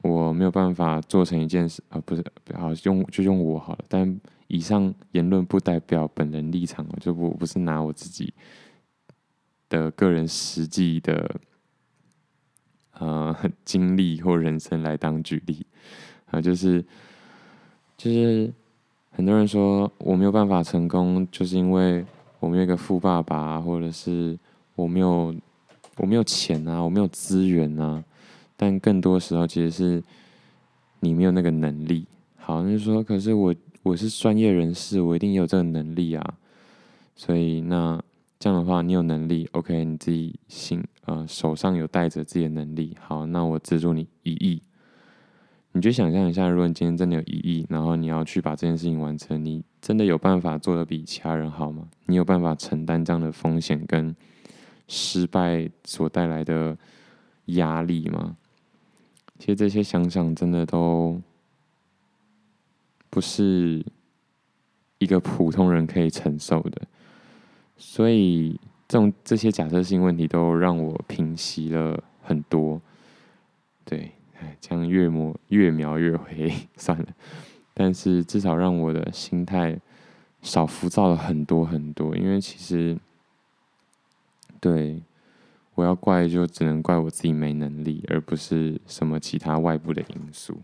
[0.00, 3.84] 我没有办法做成一件事啊，不是，好用就用我好了。
[3.88, 8.32] 但以上言论不代表本人立场，我就不不是拿我自己
[9.68, 11.34] 的个人实际的
[12.98, 15.66] 呃 经历或人生来当举例
[16.30, 16.82] 啊，就是
[17.96, 18.52] 就是
[19.10, 22.04] 很多人说我没有办法成功，就是因为
[22.42, 24.36] 我没有一个富爸爸，或者是
[24.74, 25.32] 我没有
[25.98, 28.02] 我没有钱啊，我没有资源啊。
[28.56, 30.02] 但更多时候，其实是
[30.98, 32.04] 你没有那个能力。
[32.36, 36.34] 好，那就说，可是我我是专业人士，我一定有这个能力啊。
[37.14, 38.02] 所以那
[38.40, 42.96] 这样的话，你有能力，OK，你自己心呃手上有带着自己的能力。
[43.00, 44.60] 好，那我资助你一亿。
[45.72, 51.88] 你就想象一下，如果你今天真的有一亿，然后你要去把这件事情完成，你真的有办法做得比其他人好吗？
[52.06, 54.14] 你有办法承担这样的风险跟
[54.86, 56.76] 失败所带来的
[57.46, 58.36] 压力吗？
[59.38, 61.20] 其实这些想想，真的都
[63.08, 63.84] 不是
[64.98, 66.82] 一个普通人可以承受的。
[67.76, 72.80] 所以，这种这些假设性问题都让我平息了很多。
[73.84, 77.06] 对，哎，这样越磨越描越黑， 算了。
[77.72, 79.78] 但是至少让我的心态
[80.42, 82.16] 少浮躁了很多很多。
[82.16, 82.98] 因为其实，
[84.60, 85.00] 对。
[85.74, 90.60] 我要怪，就只能怪我自己没能力，而不是什么其他外部的因素。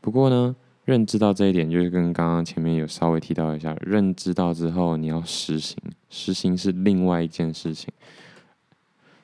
[0.00, 5.78] 不过呢，认知到这一点，就是跟刚刚前面有稍微提到一下，认知到之后，你要实行，
[6.10, 7.88] 实行是另外一件事情。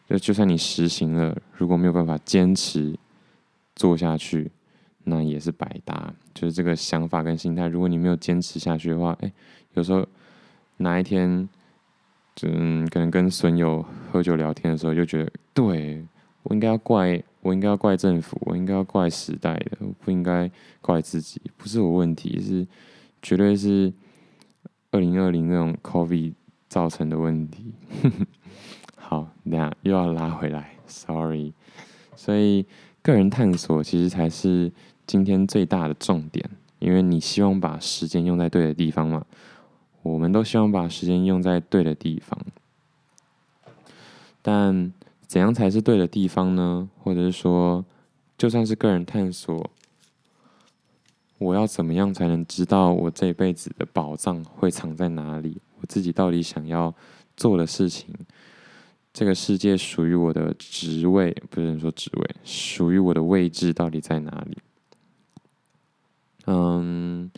[0.08, 2.96] 就就算你实行了，如果没有办法坚持
[3.82, 4.52] 做下去，
[5.02, 6.14] 那也是白搭。
[6.32, 9.32] 就是这个想法跟心态，如果你没有坚持下去的话，哎，
[9.74, 10.06] 有时候
[10.76, 11.48] 哪一天。
[12.44, 16.02] 嗯，可能跟损友喝酒聊天的时候，就觉得，对，
[16.44, 22.66] 我应该要怪，我应该要怪政府，我应该要怪时代的，我不应该怪自己，不是我问题，是
[23.20, 23.92] 绝对是
[24.92, 26.32] 二零二零那种 COVID
[26.70, 27.74] 造成的问题。
[28.96, 31.52] 好，那又要拉回来，sorry。
[32.16, 32.64] 所以
[33.02, 34.72] 个人探索其实才是
[35.06, 39.24] 今天最大的重点，因为你希望把时间用在对的地方嘛。
[40.02, 42.36] 我们都希望把时间用在对的地方，
[44.42, 44.92] 但
[45.28, 46.88] 怎样才是对的地方呢？
[47.02, 47.84] 或者是说，
[48.36, 49.70] 就算是个人探索，
[51.38, 55.60] 我要怎么样才能知道我这辈子的宝藏会藏在哪里？
[55.80, 56.92] 我自己到底想要
[57.36, 58.12] 做的事情，
[59.12, 64.58] 这个世界属于我的职位，不是说职位，属于我的位置到底在哪里？
[66.46, 67.30] 嗯，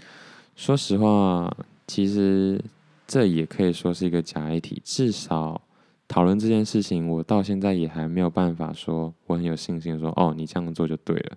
[0.55, 1.55] 说实话。
[1.87, 2.59] 其实
[3.07, 5.61] 这也可以说是一个假议题，至少
[6.09, 11.37] 讨论这件事情，我到现在也还没有办法说我很有信心说哦，你这样做就对了。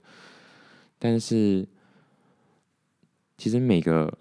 [0.98, 1.68] 但是
[3.38, 4.18] 其实每个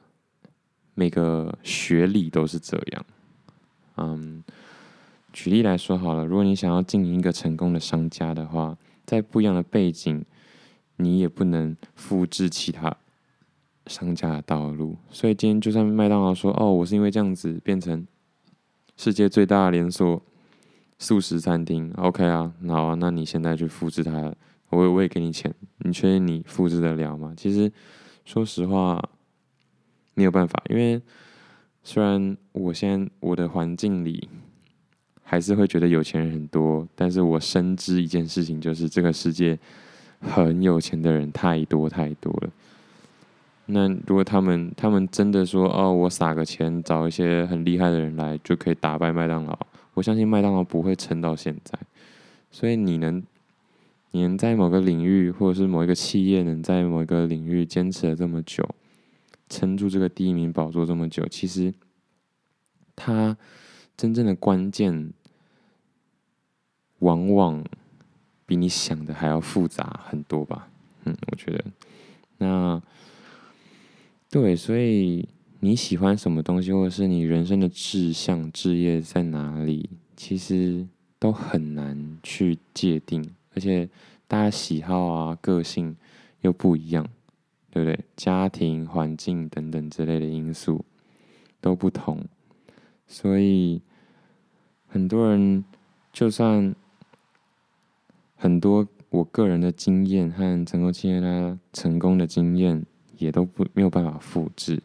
[0.95, 3.07] 每个学历都是这样。
[3.99, 4.43] 嗯，
[5.37, 10.25] 举例来说好了，如果你想要经营一个成功的商家的话，在不一样的背景，
[10.97, 12.97] 你也不能复制其他。
[13.87, 18.07] 商家的道路，所以今天就算麦当劳说：“哦，我是因为这样子变成
[18.97, 20.23] 世界最大的连锁
[20.99, 21.93] 素食餐厅。
[21.97, 24.35] ”OK 啊，好啊，那你现在去复制它，
[24.71, 27.35] 我我也给你钱，你确定你复制得了吗？
[27.37, 27.71] 其实
[28.25, 29.07] 说实话
[30.15, 31.03] 没有办法，因为
[31.85, 34.31] 虽然我现在我的环境里
[35.29, 39.59] 还是会觉得有钱人很多，但是我深知一件事情，就是这个世界
[40.21, 42.51] 很有钱的人太多太多了。
[43.67, 49.59] 那如果他们他们真的说哦，我撒个钱找一些很厉害的人来就可以打败麦当劳，
[49.95, 51.77] 我相信麦当劳不会撑到现在。
[52.53, 53.21] 所以你能
[54.13, 58.65] 你能在某个领域或者是某一个企业能在某一个领域坚持了这么久，
[59.49, 61.75] 撑住这个第一名宝座这么久，其实
[62.95, 63.37] 他
[63.97, 65.13] 真正的关键
[66.99, 67.65] 往往
[68.45, 70.69] 比你想的还要复杂很多吧？
[71.05, 71.65] 嗯，我觉得
[72.39, 72.83] 那。
[74.29, 75.27] 对，所以
[75.61, 80.85] 你喜欢什么东西，或者是你人生的志向、志业在哪里，其实
[81.19, 83.25] 都很难去界定。
[83.55, 83.89] 而且
[84.27, 85.97] 大家喜好啊、个性
[86.41, 87.07] 又不一样，
[87.71, 88.05] 对不对？
[88.17, 90.85] 家庭环境等等之类的因素
[91.61, 92.23] 都不同，
[93.07, 93.81] 所以
[94.97, 95.65] 很多人
[96.13, 96.75] 就算
[98.37, 102.85] 很多我个人的经验和成功经验啊，成功的经验。
[103.19, 104.83] 也都不没有办法复制。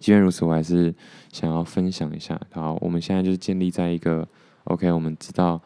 [0.00, 0.92] 既然如此，我还是
[1.30, 2.40] 想要分享一下。
[2.50, 4.26] 好，我们现在就是建立在一个
[4.64, 5.62] OK，我们知道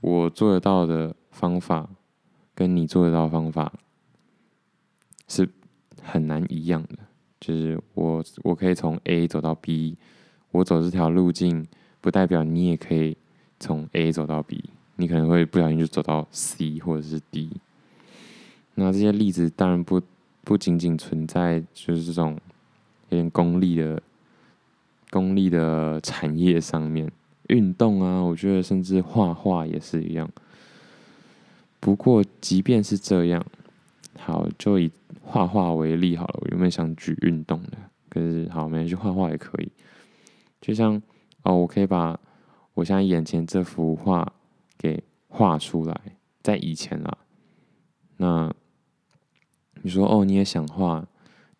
[0.00, 1.90] 我做得到的方法
[2.54, 3.72] 跟你做得到方法
[5.26, 5.48] 是
[6.00, 6.98] 很难一样的。
[7.40, 9.96] 就是我我可以从 A 走到 B，
[10.56, 11.66] 我走这条路径
[12.00, 13.14] 不代表你也可以
[13.60, 14.64] 从 A 走到 B，
[14.96, 17.50] 你可能会不小心就走到 C 或者是 D。
[18.74, 20.00] 那这些例子当然不
[20.42, 22.38] 不仅仅存在就是这种
[23.10, 24.02] 有点功利的
[25.10, 27.10] 功利的产业上面，
[27.48, 30.28] 运动啊，我觉得甚至画画也是一样。
[31.80, 33.44] 不过即便是这样，
[34.18, 34.90] 好，就以
[35.22, 36.38] 画画为例好了。
[36.40, 37.72] 我原本想举运动的，
[38.08, 39.70] 可是好，没关系，画画也可以。
[40.66, 41.00] 就像
[41.44, 42.18] 哦，我可以把
[42.74, 44.32] 我现在眼前这幅画
[44.76, 46.00] 给画出来，
[46.42, 47.18] 在以前啊，
[48.16, 48.52] 那。
[49.82, 51.06] 你说哦，你也想画，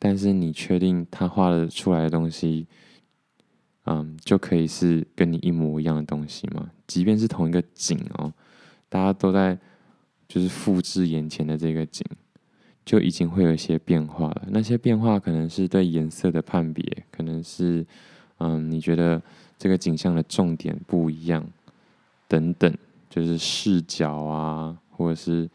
[0.00, 2.66] 但是你确定他画的出来的东西，
[3.84, 6.68] 嗯，就可以是跟你一模一样的东西吗？
[6.88, 8.32] 即便是同一个景哦，
[8.88, 9.56] 大家都在
[10.26, 12.04] 就是复制眼前的这个景，
[12.84, 14.46] 就已经会有一些变化了。
[14.48, 17.86] 那些变化可能是对颜色的判别，可能是
[18.38, 19.20] 嗯，你觉得
[19.58, 21.44] 这个景象的重点不一样，
[22.28, 22.72] 等等，
[23.10, 25.48] 就是视角啊，或者是。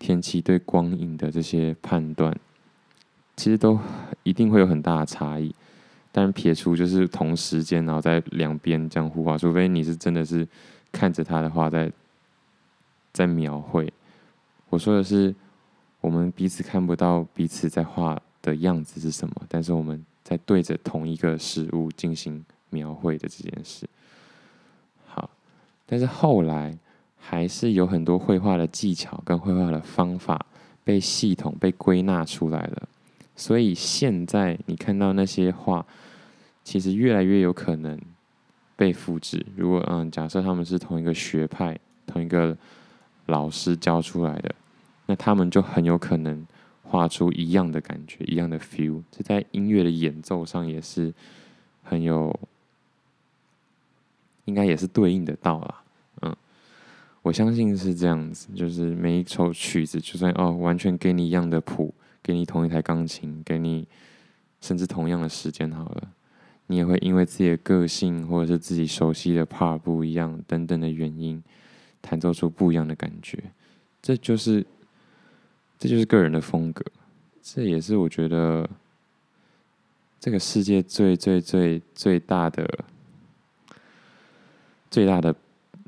[0.00, 2.32] 天气对光影的这些判断，
[3.34, 3.76] 其实都
[4.22, 5.52] 一定会有很大的差异。
[6.12, 10.46] 但撇除就是同时间，然后在两边这样互画，除非你是真的是
[10.92, 11.90] 看着他的画在
[13.12, 13.92] 在描绘。
[14.68, 15.34] 我说的是，
[16.00, 23.88] 我们彼此看不到彼此在画的样子是什么，但是我们在对着同一个事物进行描绘的这件事。
[25.06, 25.30] 好，
[25.86, 26.76] 但是后来。
[27.20, 30.46] 还是有很多绘画的技巧跟绘画的方法
[30.82, 32.88] 被系统被归纳出来了，
[33.36, 35.84] 所以现在你看到那些画，
[36.64, 38.00] 其实越来越有可能
[38.76, 39.44] 被复制。
[39.56, 42.56] 如果嗯，假设他们是同一个学派、同一个
[43.26, 44.54] 老师教出来的，
[45.04, 46.46] 那他们就很有可能
[46.88, 49.02] 画出一样的感觉、一样的 feel。
[49.10, 51.12] 这在音乐的演奏上也是
[51.82, 52.34] 很有。
[54.44, 55.82] 应该也是对应得到啦。
[56.22, 56.34] 嗯，
[57.20, 63.86] 我相信是这样子，就是每一首曲子，就算哦，完全给你一样的谱，给你同一台钢琴，给你
[64.62, 66.12] 甚至同样的时间好了，
[66.68, 71.42] 你也会因为自己的个性或者是自己熟悉的 part 不一样等等的原因，
[72.00, 73.52] 弹奏出不一样的感觉。
[74.00, 74.64] 这就是，
[75.78, 76.84] 这就是个人的风格。
[77.42, 78.68] 这也是我觉得
[80.20, 82.84] 这个世界最最最最大的。
[84.90, 85.34] 最大的，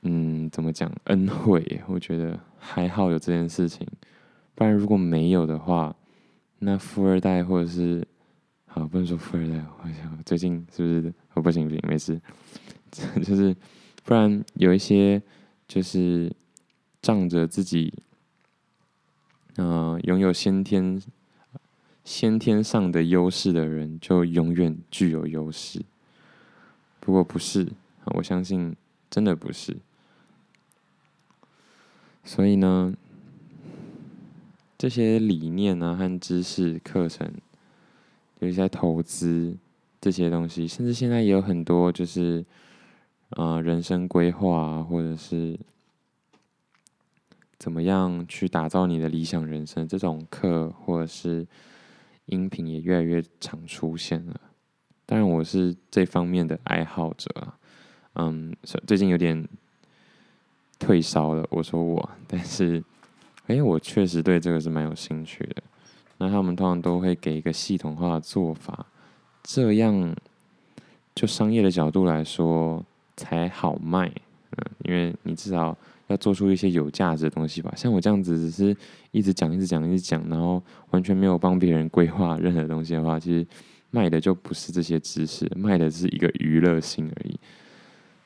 [0.03, 0.93] 嗯，怎么讲？
[1.05, 3.87] 恩惠，我觉得还好有这件事情，
[4.55, 5.97] 不然如果没有的话，
[6.59, 8.07] 那富二代或者是，
[8.67, 11.15] 好，不能说富二代，我想最近是不是？
[11.33, 12.21] 哦，不行不行，没事，
[13.25, 13.57] 就是
[14.05, 15.21] 不然有一些
[15.67, 16.31] 就是
[17.01, 17.91] 仗着自己，
[19.63, 21.03] 嗯、拥有先天
[22.05, 25.83] 先天上的优势的人，就永远具有优势。
[26.99, 27.69] 不过不是，
[28.17, 28.77] 我相信。
[29.11, 29.77] 真的不是，
[32.23, 32.95] 所以呢，
[34.79, 37.29] 这些理念啊和知识课程，
[38.39, 39.57] 有一些投资
[40.01, 42.45] 这些东西，甚至现在也有很多就是，
[43.31, 45.59] 呃，人生规划啊，或者是
[47.61, 51.47] 怎么样去打造你的理想人生这种课或者是
[52.25, 54.41] 音频也越来越常出现了。
[55.05, 57.55] 当然，我是这方面的爱好者啊。
[58.15, 58.57] 嗯，
[58.87, 59.47] 最近有点
[60.79, 61.47] 退烧了。
[61.51, 62.83] 我说我， 但是，
[63.47, 65.63] 哎、我确实对这个是蛮有兴趣的。
[66.17, 68.87] 那他们通常都会给一个系统化的做法，
[69.43, 70.17] 这样
[71.15, 72.83] 就商业的角度来说
[73.17, 74.11] 才好卖。
[74.57, 75.77] 嗯，因为你至少
[76.11, 77.73] 要做出一些有价值的东西吧。
[77.77, 78.77] 像我这样子，只是
[79.11, 83.47] 一直讲、一直讲、一直讲，然后完全没有帮别人规划任何东西的话，其实
[83.91, 87.39] 卖的就不是这些知识，卖的是一个娱乐性而已。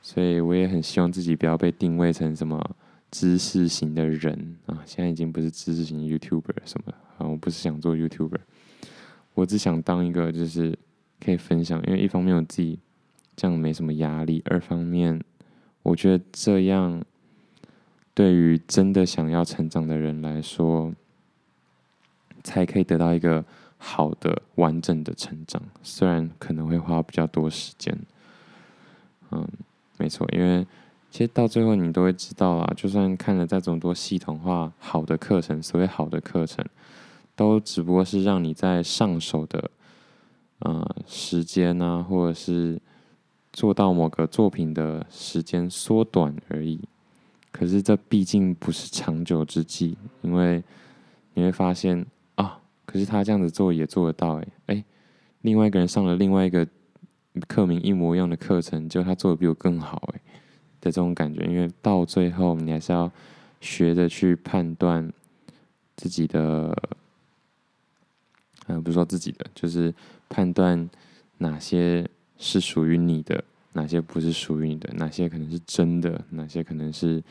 [0.03, 2.63] 所以我也很希望自己不要被定位成什么
[3.11, 4.83] 知识型的人啊！
[4.85, 8.41] 现在已经不是知识型 YouTuber 什么啊，我不是想做 YouTuber，
[9.33, 10.79] 我只想当一个就是
[11.25, 12.79] 可以分享，因为一方面我自己
[13.35, 15.19] 这样没什么压力，二方面
[15.83, 17.03] 我觉得这样
[18.15, 20.95] 对于真的想要成长的人来说，
[22.43, 23.45] 才可以得到一个
[23.77, 27.99] 好的完整的成长，虽然可能会花比较多时间，
[29.31, 29.47] 嗯。
[29.97, 30.67] 没错，因为
[31.09, 36.65] 其实到最后你都会知道啊，就算看了再怎么多系统化好的课程，所谓好的课程，
[37.37, 39.71] 都只不过是让你在上手的
[40.59, 42.83] 呃时间啊，或者是
[43.53, 46.81] 做到某个作品的时间缩短而已。
[47.55, 50.61] 可是这毕竟不是长久之计，因为
[51.35, 54.85] 你会发现啊，可是他这样子做也做得到诶，诶，
[55.43, 56.67] 另外一个人上了另外一个。
[57.49, 60.21] 课名一模一样的课程，就他做的比我更好哎
[60.81, 63.11] 的这种感觉，因为到最后你还是要
[63.61, 65.13] 学着去判断
[65.97, 66.73] 自己的，
[68.69, 69.93] 嗯，不是说自己的，就是
[70.29, 70.89] 判断
[71.39, 73.43] 哪些是属于你的，
[73.75, 77.23] 哪些不是属于你的，哪些可能是真的，哪些可能是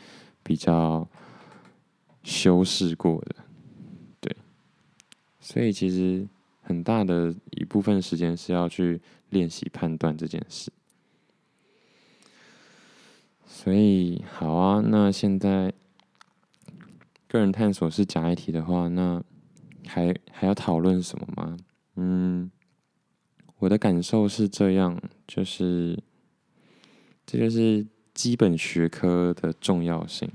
[0.42, 1.06] 比较
[2.22, 3.34] 修饰过的，
[4.20, 4.36] 对，
[5.40, 6.26] 所以其实
[6.62, 9.00] 很大的一部分时间是要去。
[9.30, 10.70] 练习判断这件事，
[13.44, 14.80] 所以好啊。
[14.80, 15.72] 那现在
[17.26, 19.20] 个人探索是假议题的话，那
[19.88, 21.56] 还还要讨论什么吗？
[21.96, 22.48] 嗯，
[23.58, 26.00] 我的感受是这样，就是
[27.26, 30.28] 这就是基本学科的重要性。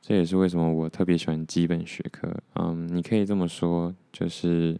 [0.00, 2.28] 这也是为什么我特别喜欢基本学科。
[2.54, 4.78] 嗯，你可以这么说，就是。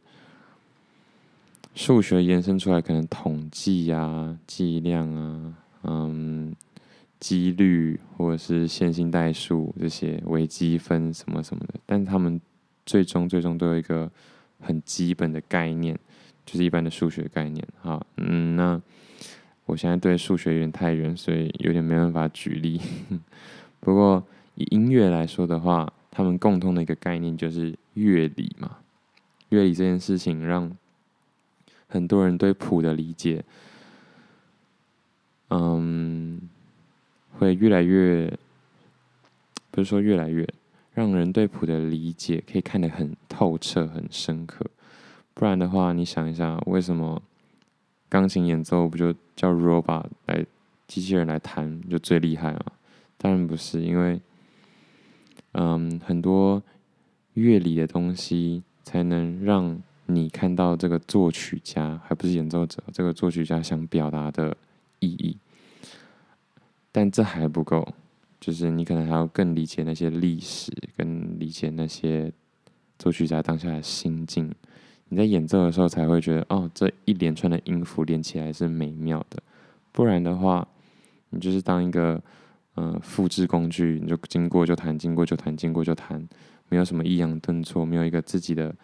[1.75, 6.57] 数学延伸出来，可能统计啊、计量啊、嗯、
[7.21, 12.41] 几率或者是线性代数这些微积分什么什么的，但他们
[12.87, 14.11] 最终最终都有一个
[14.59, 15.95] 很基本的概念，
[16.47, 17.63] 就是一般的数学概念。
[17.83, 18.81] 好，嗯，那
[19.67, 22.81] 我现在对数学有点太远，所以有点没办法举例。
[23.81, 28.79] 不过以音乐来说的话，他们共通的一个概念就是乐理嘛，
[29.51, 30.75] 乐理这件事情让。
[31.89, 33.45] 很多人对谱的理解，
[35.51, 36.41] 嗯，
[37.39, 38.29] 会越来越，
[39.71, 40.47] 不是说越来越，
[40.95, 44.67] 让人对谱的理解可以看得很透彻、很深刻。
[45.33, 47.23] 不然的话，你想一下，为什么
[48.09, 50.45] 钢琴演奏不就叫 robot 来
[50.87, 52.65] 机器人来弹就最厉害吗？
[53.19, 54.21] 当然不是，因为，
[55.53, 56.63] 嗯，很多
[57.35, 59.83] 乐理的东西才能让。
[60.09, 64.57] 你看到这个作曲家，还不是演奏者，这个作曲家想表达的
[65.01, 65.37] 意义，
[66.93, 67.93] 但这还不够，
[68.39, 72.33] 就是你可能还要更理解那些历史，跟理解那些
[72.97, 74.55] 作曲家当下的心境。
[75.09, 79.41] 你在演奏的时候才会觉得，哦，这一连串的音符连起来是美妙的。
[79.93, 80.67] 不然的话，
[81.31, 82.21] 你就是当一个
[82.75, 86.29] 嗯、呃、复制工具，你就经过就弹，经过就弹，经过就弹，
[86.69, 88.75] 没有什么抑扬顿挫，没有一个自己的、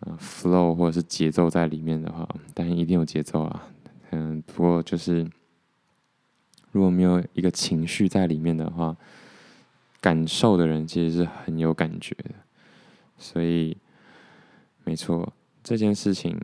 [0.00, 3.68] 呃、flow 或者是节奏在里面的话，当然一定有节奏啊。
[4.10, 5.26] 嗯，不过就是
[6.72, 8.94] 如果没有一个情绪在里面的话，
[10.00, 12.34] 感受的人其实是很有感觉的，
[13.16, 13.74] 所以。
[14.88, 15.32] 没错，
[15.64, 16.38] 这件事情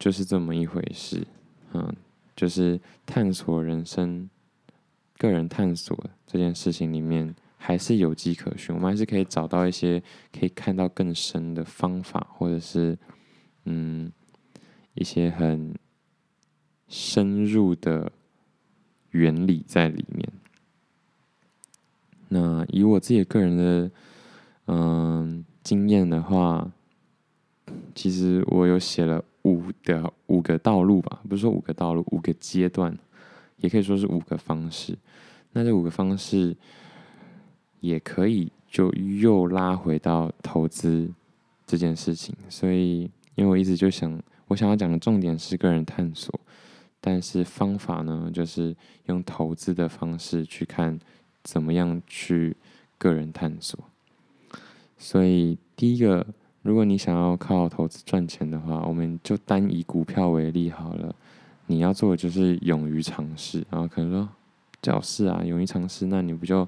[0.00, 1.24] 就是这么一回事，
[1.72, 1.94] 嗯，
[2.34, 4.28] 就是探索人生、
[5.16, 8.74] 个人探索这件事情里面，还是有迹可循。
[8.74, 10.02] 我们还是可以找到一些
[10.36, 12.98] 可以看到更深的方法，或者是
[13.66, 14.10] 嗯，
[14.94, 15.72] 一些很
[16.88, 18.10] 深入的
[19.12, 20.28] 原理在里面。
[22.26, 23.90] 那以我自己个人的
[24.66, 26.72] 嗯经验的话。
[27.94, 32.96] 其实我有写了五的五个道路吧，不是说五个道路，五个阶段，
[33.58, 34.96] 也可以说是五个方式。
[35.52, 36.56] 那这五个方式
[37.80, 41.08] 也可以就又拉回到投资
[41.66, 42.34] 这件事情。
[42.48, 46.38] 所以，因为我一直就想，我想要讲的重点是个人探索，
[47.00, 48.74] 但是方法呢，就是
[49.06, 50.98] 用投资的方式去看
[51.42, 52.56] 怎么样去
[52.98, 53.78] 个人探索。
[54.98, 56.26] 所以，第一个。
[56.64, 61.14] 如果你想要靠投资赚钱的话，我们就单以股票为例好了。
[61.66, 64.26] 你要做的就是勇于尝试，然后可能说，
[64.80, 66.64] 最好是啊，勇于尝试，那你不就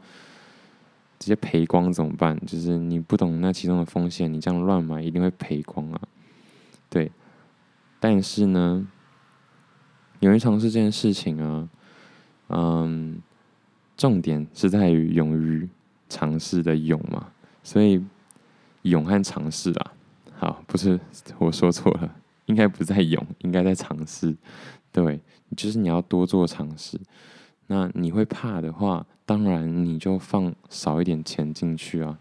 [1.19, 2.39] 直接赔光怎么办？
[2.45, 6.01] 就是你不懂那其中的风险，你这样乱买一定会赔光啊。
[6.91, 7.11] 对，
[7.99, 8.87] 但是呢，
[10.21, 11.69] 勇于尝试这件事情啊，
[12.49, 13.19] 嗯，
[13.97, 15.67] 重点是在于勇于
[16.11, 17.29] 尝试的勇嘛，
[17.63, 18.05] 所以。
[18.87, 19.93] 勇和尝试啊，
[20.39, 20.99] 好，不是
[21.39, 22.17] 我说错了，
[22.47, 24.35] 应该不在勇，应该在尝试。
[24.93, 25.21] 对，
[25.57, 26.99] 就是你要多做尝试。
[27.67, 32.19] 那你会怕的话，当然你就放少一点钱进去啊，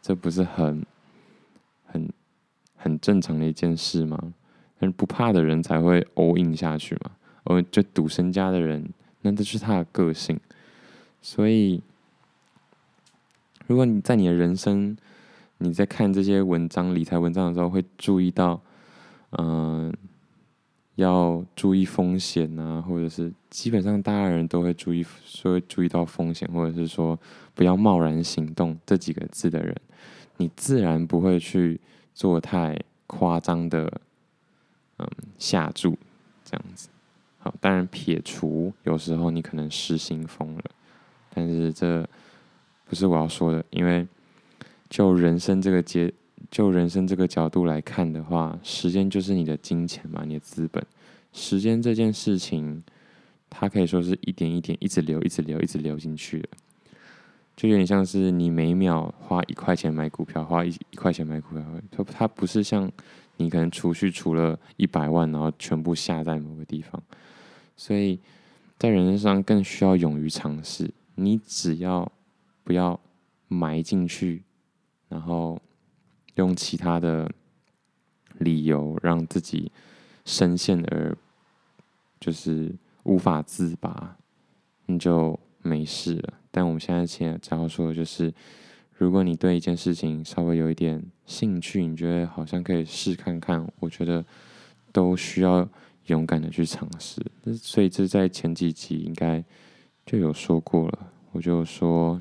[0.00, 0.84] 这不是很
[1.86, 2.08] 很
[2.74, 4.32] 很正常的一件事吗？
[4.78, 7.10] 但是不怕的人才会 all in 下去嘛，
[7.44, 8.88] 而就赌身家的人，
[9.20, 10.40] 那这是他的个性。
[11.20, 11.82] 所以，
[13.66, 14.96] 如果你在你的人生，
[15.58, 18.60] 你在看这些文章、理财文章的时候，会注意到，
[19.30, 19.92] 嗯、
[20.94, 27.18] 要注意风险啊，或者是基本上大家人都会注意，说注意到风险，或者是说
[27.54, 29.74] 不要贸然行动这几个字的人，
[30.36, 31.80] 你自然不会去
[32.14, 34.00] 做太夸张的，
[34.98, 35.98] 嗯，下注
[36.44, 36.88] 这样子。
[37.38, 40.64] 好，当然撇除有时候你可能失心疯了，
[41.34, 42.08] 但是这
[42.84, 44.06] 不是我要说的，因为。
[44.88, 46.12] 就人生这个阶，
[46.50, 50.84] 就人生这个角度来看的话，时间就是你的金钱嘛，你的资本。
[51.32, 52.82] 时间这件事情，
[53.50, 56.48] 它可以说是一点一点一直流，一直流，一直流进去的。
[57.54, 62.90] 就有点像是你每秒花一块钱买股票，花一一块钱买股票，它它不是像
[63.36, 67.02] 你可能储蓄储了一百万，然后全部下在某个地方。
[67.76, 68.18] 所以
[68.78, 70.90] 在人生上更需要勇于尝试。
[71.16, 72.10] 你只要
[72.64, 72.98] 不要
[73.48, 74.42] 埋进去。
[75.08, 75.60] 然后
[76.34, 77.30] 用其他的
[78.38, 79.72] 理由让自己
[80.24, 81.16] 深陷而
[82.20, 84.16] 就是无法自拔，
[84.86, 86.34] 你就没事了。
[86.50, 88.32] 但我们现在先只要说的就是，
[88.96, 94.24] 如果你对一件事情稍微有一点兴趣，你觉得好像可以试看看，我觉得
[94.92, 95.68] 都需要
[96.06, 97.24] 勇敢的去尝试。
[97.56, 99.42] 所以这在前几集应该
[100.04, 102.20] 就有说过了，我就说。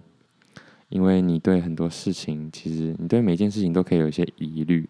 [0.90, 4.88] 因为你对很多事情，其实你对每件事情都可以有一些疑虑，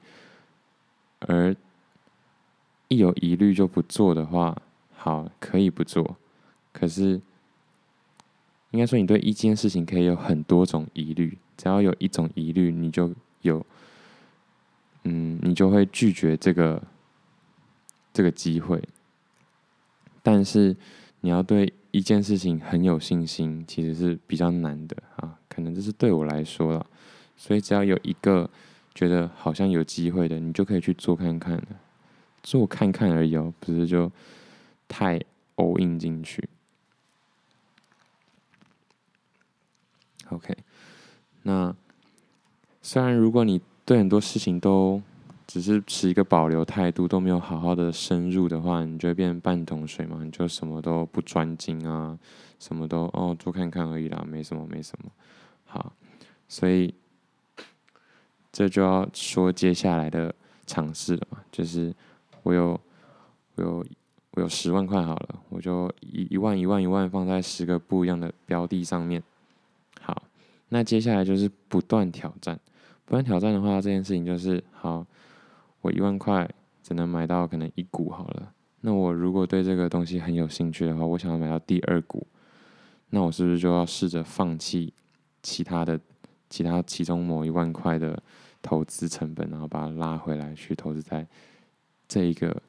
[1.19, 1.55] 而
[2.87, 4.55] 一有疑虑就不做的话，
[4.95, 6.15] 好，可以不做。
[6.71, 7.19] 可是，
[8.71, 13.65] 应该说你对一件事情可以有很多种疑虑，只要有一种疑虑，你就有，
[15.03, 16.81] 嗯，你就会拒绝这个
[18.13, 18.81] 这个机会。
[20.21, 20.75] 但是，
[21.21, 24.95] 你要对一件事情很有信心，其实是比较难的。
[25.57, 26.85] 可能这是对我来说了，
[27.35, 28.47] 所以只要有一个
[28.93, 31.59] 觉得好像有机会的，你就可以去做看看，
[32.43, 34.11] 做看看而已哦，不是就
[34.87, 35.19] 太
[35.55, 36.47] all in 进去。
[40.29, 40.55] OK，
[41.41, 41.75] 那
[42.83, 45.01] 虽然如果你对很多事情都
[45.47, 52.15] 只是持一个保留态度，都没有好好的深入的话，你就会变半桶水嘛，你就什么都不专精啊，
[52.59, 55.09] 什么都哦做看看而已啦，没什么没什么。
[55.67, 55.93] 好，
[56.47, 56.93] 所以
[58.51, 60.33] 这就要说接下来的
[60.65, 61.93] 尝试了嘛，就是
[62.41, 62.79] 我有
[63.55, 63.85] 我有
[64.31, 69.21] 我有十万块好了，我就一一万一万一万放在十个不一样的标的上面。
[70.01, 70.23] 好，
[70.69, 72.59] 那接下来就是不断挑战，
[73.05, 75.05] 不断挑战的话，这件事情就是好。
[75.81, 76.49] 我一万块
[76.83, 78.51] 只能买到可能一股好了，
[78.81, 82.25] 那我如果对这个东西很有兴趣的话，我想要买到第二股，
[83.11, 84.91] 那我是不是就要试着放弃
[85.47, 85.97] 其他的、
[86.49, 88.21] 其他其中某一万块的
[88.61, 91.25] 投资成本，然后把它拉回来去投资在
[92.07, 92.61] 这一个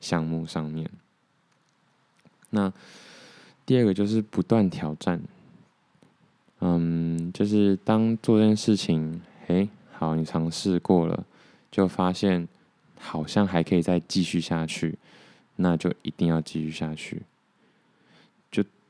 [0.00, 0.90] 项目上面？
[2.50, 2.70] 那
[3.64, 5.20] 第二个就是不断挑战，
[6.60, 11.24] 嗯，就是当做这件事情，诶，好，你尝试过了，
[11.70, 12.46] 就发现。
[12.98, 14.98] 好像还可以再继续下去，
[15.56, 17.20] 那就一定要继续下去，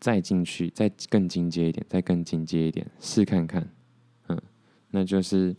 [0.07, 3.69] 再进去，再更进阶一点，再更进阶一点，试看看，
[4.29, 4.41] 嗯，
[4.93, 5.53] 那就是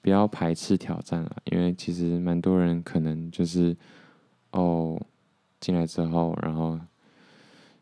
[0.00, 3.76] 不要排斥挑战了，因为其实蛮多人可能就是
[4.52, 5.04] 哦
[5.58, 6.78] 进来之后，然后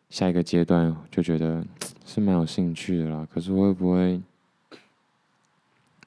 [0.09, 1.63] 下一个阶段就觉得
[2.07, 4.19] 是蛮有兴趣的啦，可是会不会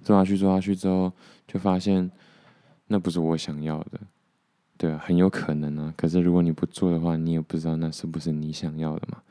[0.02, 1.14] 做下去做下去之后
[1.48, 2.10] 就发现？
[2.88, 4.00] 那不是我想要的，
[4.76, 5.94] 对啊，很有可能啊。
[5.96, 9.22] 可是如果你不做的话，你也不知道那是不是你想要的嘛。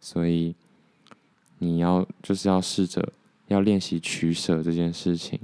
[0.00, 0.54] 所以
[1.58, 3.12] 你要就是要试着
[3.48, 5.38] 要练习取舍这件事情，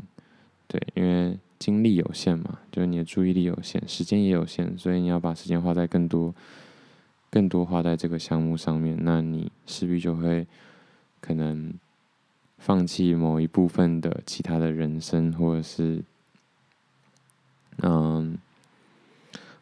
[0.67, 6.35] 对，因为精力有限嘛，就是你的注意力有限，时间也有限，所以你要把时间花在更多、
[7.31, 10.47] 更多花在这个项目上面，那你势必就会
[11.21, 11.73] 可能
[12.59, 16.03] 放弃某一部分的其他的人生，或者是。
[17.83, 18.39] 嗯，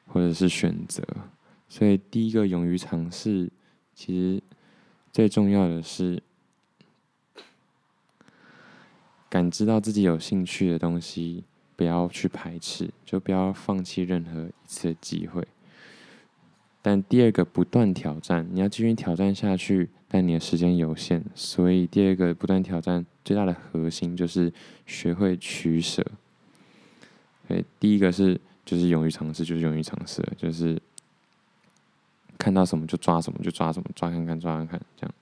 [0.07, 1.03] 或者是选择，
[1.69, 3.51] 所以第一个勇于尝试，
[3.93, 4.41] 其实
[5.15, 6.21] 最重要的是
[9.29, 11.45] 感知到自己有兴趣的东西，
[11.77, 15.47] 不要去排斥，就不要放弃任何一次机会。
[16.83, 24.53] 但第二个不断挑战，你要继续挑战下去，但你的时间有限，所以第二个不断挑战最大的核心就是
[24.85, 26.05] 学会取舍。
[27.47, 30.77] 对，第一个是就是勇于尝试，就是勇于尝试，就是
[32.45, 35.15] 看到什么就抓什么，就抓什么，抓看看，抓看看，这样。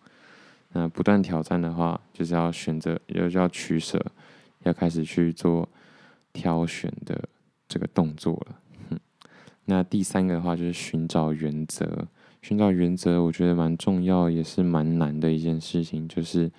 [0.72, 4.04] 那不断挑战的话，就是要选择，要要取舍，
[4.64, 5.68] 要开始去做
[6.32, 7.28] 挑选的
[7.68, 8.98] 这个动作了。
[9.66, 12.08] 那第三个的话，就是寻找原则。
[12.40, 16.50] 寻找原则，我觉得蛮重要，也是蛮难的一件事情，就是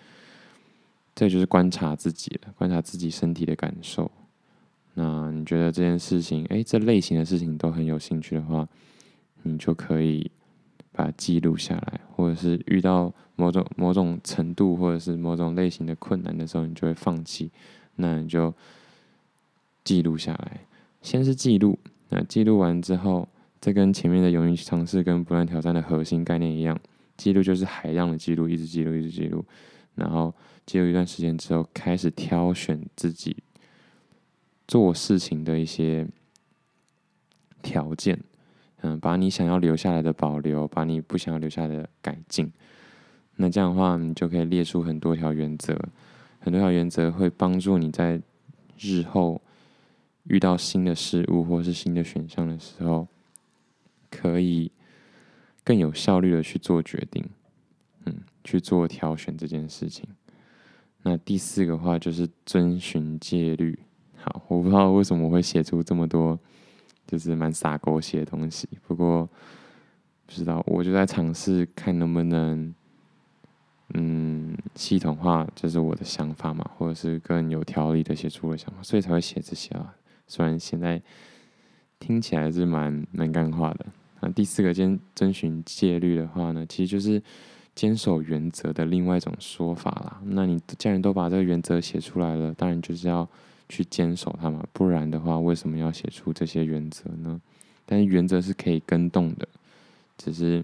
[1.14, 4.09] 这就是观察自己了，观察自己身体的感受。
[4.93, 8.66] 那你觉得这件事情，哎，这类型的事情都很有兴趣的话，
[9.41, 10.32] 你就可以
[10.94, 17.52] 把它记录下来，或者是遇到某种某种程度或者是某种类型的困难的时候，你就会放弃。
[17.96, 18.54] 那你就
[19.84, 20.62] 记录下来，
[21.02, 21.78] 先是记录。
[22.10, 23.28] 那记录完之后，
[23.60, 26.80] 这跟前面的勇于尝试跟不断挑战的核心概念一样，
[27.18, 29.44] 记录就是海量的记录，一直记录，一直记录。
[29.96, 30.34] 然后
[30.66, 33.36] 记录一段时间之后，开始挑选自己。
[34.66, 36.08] 做事情的一些
[37.62, 38.18] 条件，
[38.84, 42.52] 嗯，把你想要留下来的保留，把你不想要留下来的改进。
[43.38, 45.74] 那这样的话，你就可以列出很多条原则，
[46.40, 48.22] 很多条原则会帮助你在
[48.78, 49.42] 日后
[50.26, 53.08] 遇到新的事物或是新的选项的时候，
[54.12, 54.70] 可以
[55.64, 57.26] 更有效率的去做决定，
[58.06, 60.06] 嗯，去做挑选这件事情。
[61.04, 63.80] 那第四个话就是遵循戒律。
[64.18, 66.38] 好，我不知道为什么会写出这么多，
[67.14, 68.68] 就是蛮洒狗血的东西。
[68.88, 69.30] 不过
[70.26, 72.74] 不知道，我就在尝试看能不能，
[73.93, 79.93] 嗯，系统化，就是我的想法嘛，或者是更有条理的写出我的想法，所以才会写这些啊。
[80.26, 80.99] 虽然现在
[81.99, 83.86] 听起来是蛮蛮干话的。
[84.22, 87.22] 那第四个，遵遵循戒律的话呢，其实就是
[87.76, 90.20] 坚守原则的另外一种说法啦。
[90.26, 93.30] 那你既然都把这个原则写出来了，当然就是要。
[93.70, 97.41] 去坚守它嘛，不然的话，为什么要写出这些原则呢？
[97.86, 99.47] 但是原则是可以更动的，
[100.18, 100.64] 只是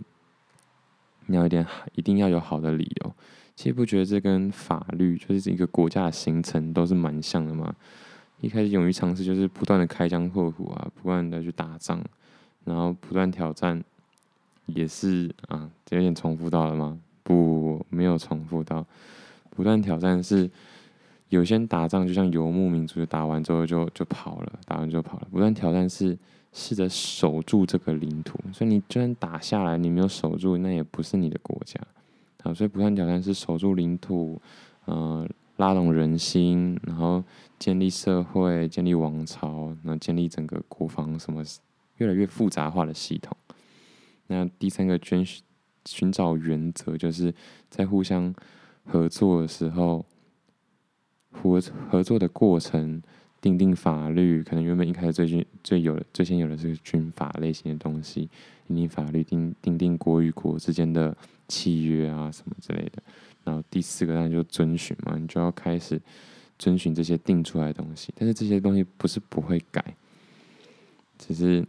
[1.26, 3.14] 你要一点，一定要有好的理由。
[3.56, 7.76] 其实不觉得这跟法律就是一个国家的形成都是蛮像的吗？
[8.40, 12.02] 一开始勇于尝试，就是不断的开疆拓土啊，不断的去打仗，
[12.64, 13.84] 然后不断挑战，
[14.68, 16.98] 也是啊，这有点重复到了吗？
[17.24, 18.86] 不，没有重复到，
[19.50, 20.50] 不断挑战是。
[21.30, 25.28] 有些人打仗就像游牧民族，就打完之后就就跑了，打完就跑了。
[25.32, 26.18] 不断挑战是
[26.52, 31.80] 试着守住这个领土，所以你就算打下来，你没有守住，那也不是你的国家。
[32.44, 34.42] 好，所以不断挑战是守住领土，
[34.88, 37.24] 嗯、呃，拉拢人心，然后
[37.60, 41.44] 建立社会，建立王朝，然后建立整个国防什么
[41.98, 43.38] 越来越复杂化的系统。
[44.26, 45.24] 那第三个寻
[45.86, 47.32] 寻找原则，就是
[47.70, 48.34] 在互相
[48.84, 50.04] 合作的时候。
[51.32, 53.02] 合合作的过程，
[53.40, 58.30] 订定法律，可能原本一开始最近最有的最先有的是军法类型的东西，
[58.68, 61.16] 订定法律，订订定国与国之间的
[61.48, 63.02] 契约啊什么之类的。
[63.44, 66.02] 然后第四个当然就遵循嘛，你就要开始
[66.58, 68.14] 遵循这些定出来的东西。
[68.18, 69.96] 但是这些东西不是不会改，
[71.18, 71.66] 只是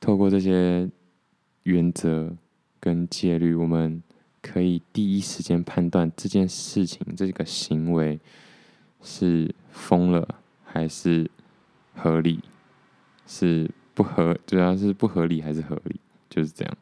[0.00, 0.88] 透过这些
[1.62, 2.34] 原则
[2.78, 4.02] 跟戒律，我们。
[4.48, 8.20] 可以第一时间判断这件事情、这个行为
[9.02, 11.28] 是疯了还是
[11.96, 12.40] 合理，
[13.26, 16.76] 是不合，主要是不合理还是合理，就是这样。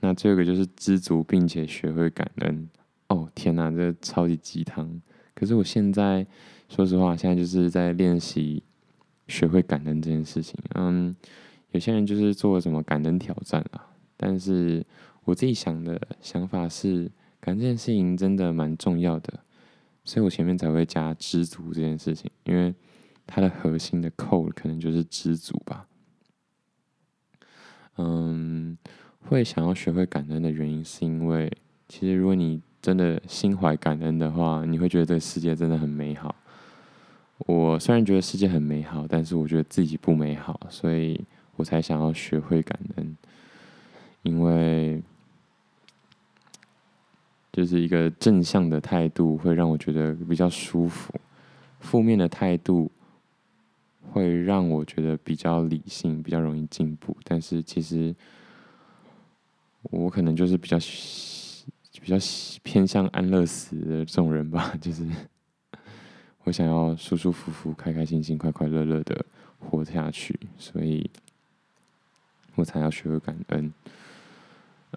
[0.00, 2.66] 那最后一个就是知足，并且学会感恩。
[3.08, 5.02] 哦，天哪，这超级鸡汤！
[5.34, 6.26] 可是我现在
[6.70, 8.62] 说实话，现在就是在练习
[9.28, 10.58] 学会感恩这件事情。
[10.74, 11.14] 嗯，
[11.72, 14.82] 有些人就是做什么感恩挑战啊，但是。
[15.24, 17.10] 我自己想的想法是，
[17.40, 19.40] 感恩这件事情真的蛮重要的，
[20.04, 22.74] 所以我前面才会加知足这件事情，因为
[23.26, 25.86] 它的核心的扣可能就是知足吧。
[27.96, 28.76] 嗯，
[29.20, 31.52] 会想要学会感恩的原因，是因为
[31.86, 36.34] 其实如果你真的心怀感恩的话，你会觉得这个世界真的很美好。
[37.46, 41.24] 我虽然觉得世界很美好，但是我觉得自己不美好，所以
[41.56, 43.16] 我才想要学会感恩，
[44.22, 45.00] 因为。
[47.52, 51.12] 就是一个正向的态度会让我觉得比较舒服，
[51.80, 52.90] 负面的态度
[54.12, 57.16] 会让我觉得比较理性，比较容易进步。
[57.24, 58.14] 但是其实
[59.82, 60.78] 我可能就是比较
[62.00, 62.16] 比较
[62.62, 65.04] 偏向安乐死的这种人吧， 就是
[66.44, 69.24] 我想要舒舒服服、开开心心、快快乐乐的
[69.58, 71.10] 活下去，所以
[72.54, 73.72] 我才要学会感恩。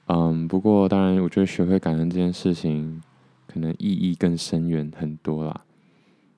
[0.08, 3.02] 嗯，不过当然，我觉得学会感恩这件事情，
[3.48, 5.64] 可能意义更深远很多啦，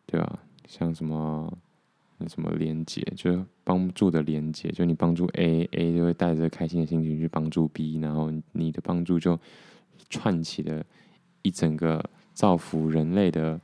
[0.05, 0.39] 对吧？
[0.67, 1.51] 像什么
[2.17, 9.37] 那什么连接，就是帮助的连接，就你帮助 A，A 就会带着开心的心情去帮助 B，然后你的帮助就
[10.09, 10.83] 串起了
[11.41, 12.03] 一整个
[12.33, 13.59] 造福人类的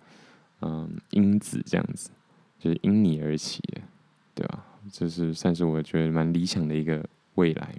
[0.62, 2.10] 嗯因子，这样子，
[2.60, 3.82] 就是因你而起的，
[4.34, 4.66] 对吧？
[4.92, 7.76] 这是算是我觉得蛮理想的一个未来。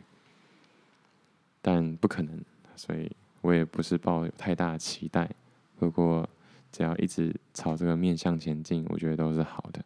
[1.63, 2.45] 但不可能，
[2.75, 3.11] 所以
[3.41, 5.31] 我也不是抱有太大的期待。
[5.79, 6.29] 不过，
[6.73, 9.81] 只要一直朝这个面向前进，我觉得都是好的。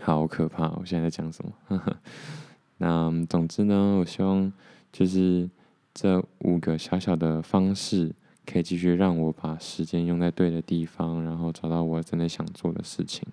[0.00, 0.70] 好可怕！
[0.76, 1.52] 我现在在讲什么？
[2.78, 4.50] 那总之呢，我希望
[4.90, 5.48] 就是
[5.92, 8.10] 这五个小小的方式，
[8.46, 13.28] 可以继续让我把时间用在对的地方，然后找到我真的想做的事情。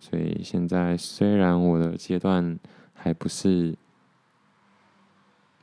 [0.00, 2.58] 所以现在虽然我的阶段
[2.92, 3.76] 还不是。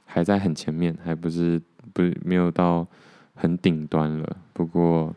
[0.07, 1.61] 还在很前面，还不是
[1.93, 2.87] 不没有到
[3.35, 4.37] 很顶端了。
[4.53, 5.13] 不过，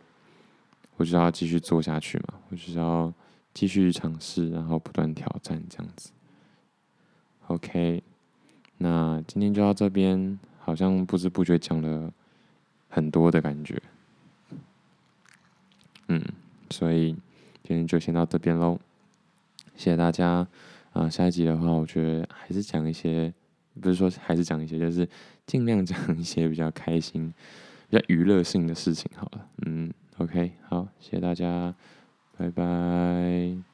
[0.96, 3.10] 我就要继续做下去嘛，我就要
[3.54, 6.10] 继续尝试，然后不断挑战这样子。
[7.46, 8.02] OK，
[8.78, 12.12] 那今天就到这边，好像不知不觉讲了
[12.88, 13.80] 很多的感觉。
[16.08, 16.20] 嗯，
[16.70, 17.12] 所以
[17.62, 18.78] 今天就先到这边喽，
[19.76, 20.46] 谢谢大家。
[20.92, 23.32] 啊、下一集的话，我觉得还是讲一些。
[23.80, 25.08] 不是说还是讲一些，就是
[25.46, 27.32] 尽量讲一些比较开心、
[27.88, 29.46] 比较娱乐性的事情好了。
[29.66, 31.74] 嗯，OK，好，谢谢大家，
[32.36, 33.69] 拜拜。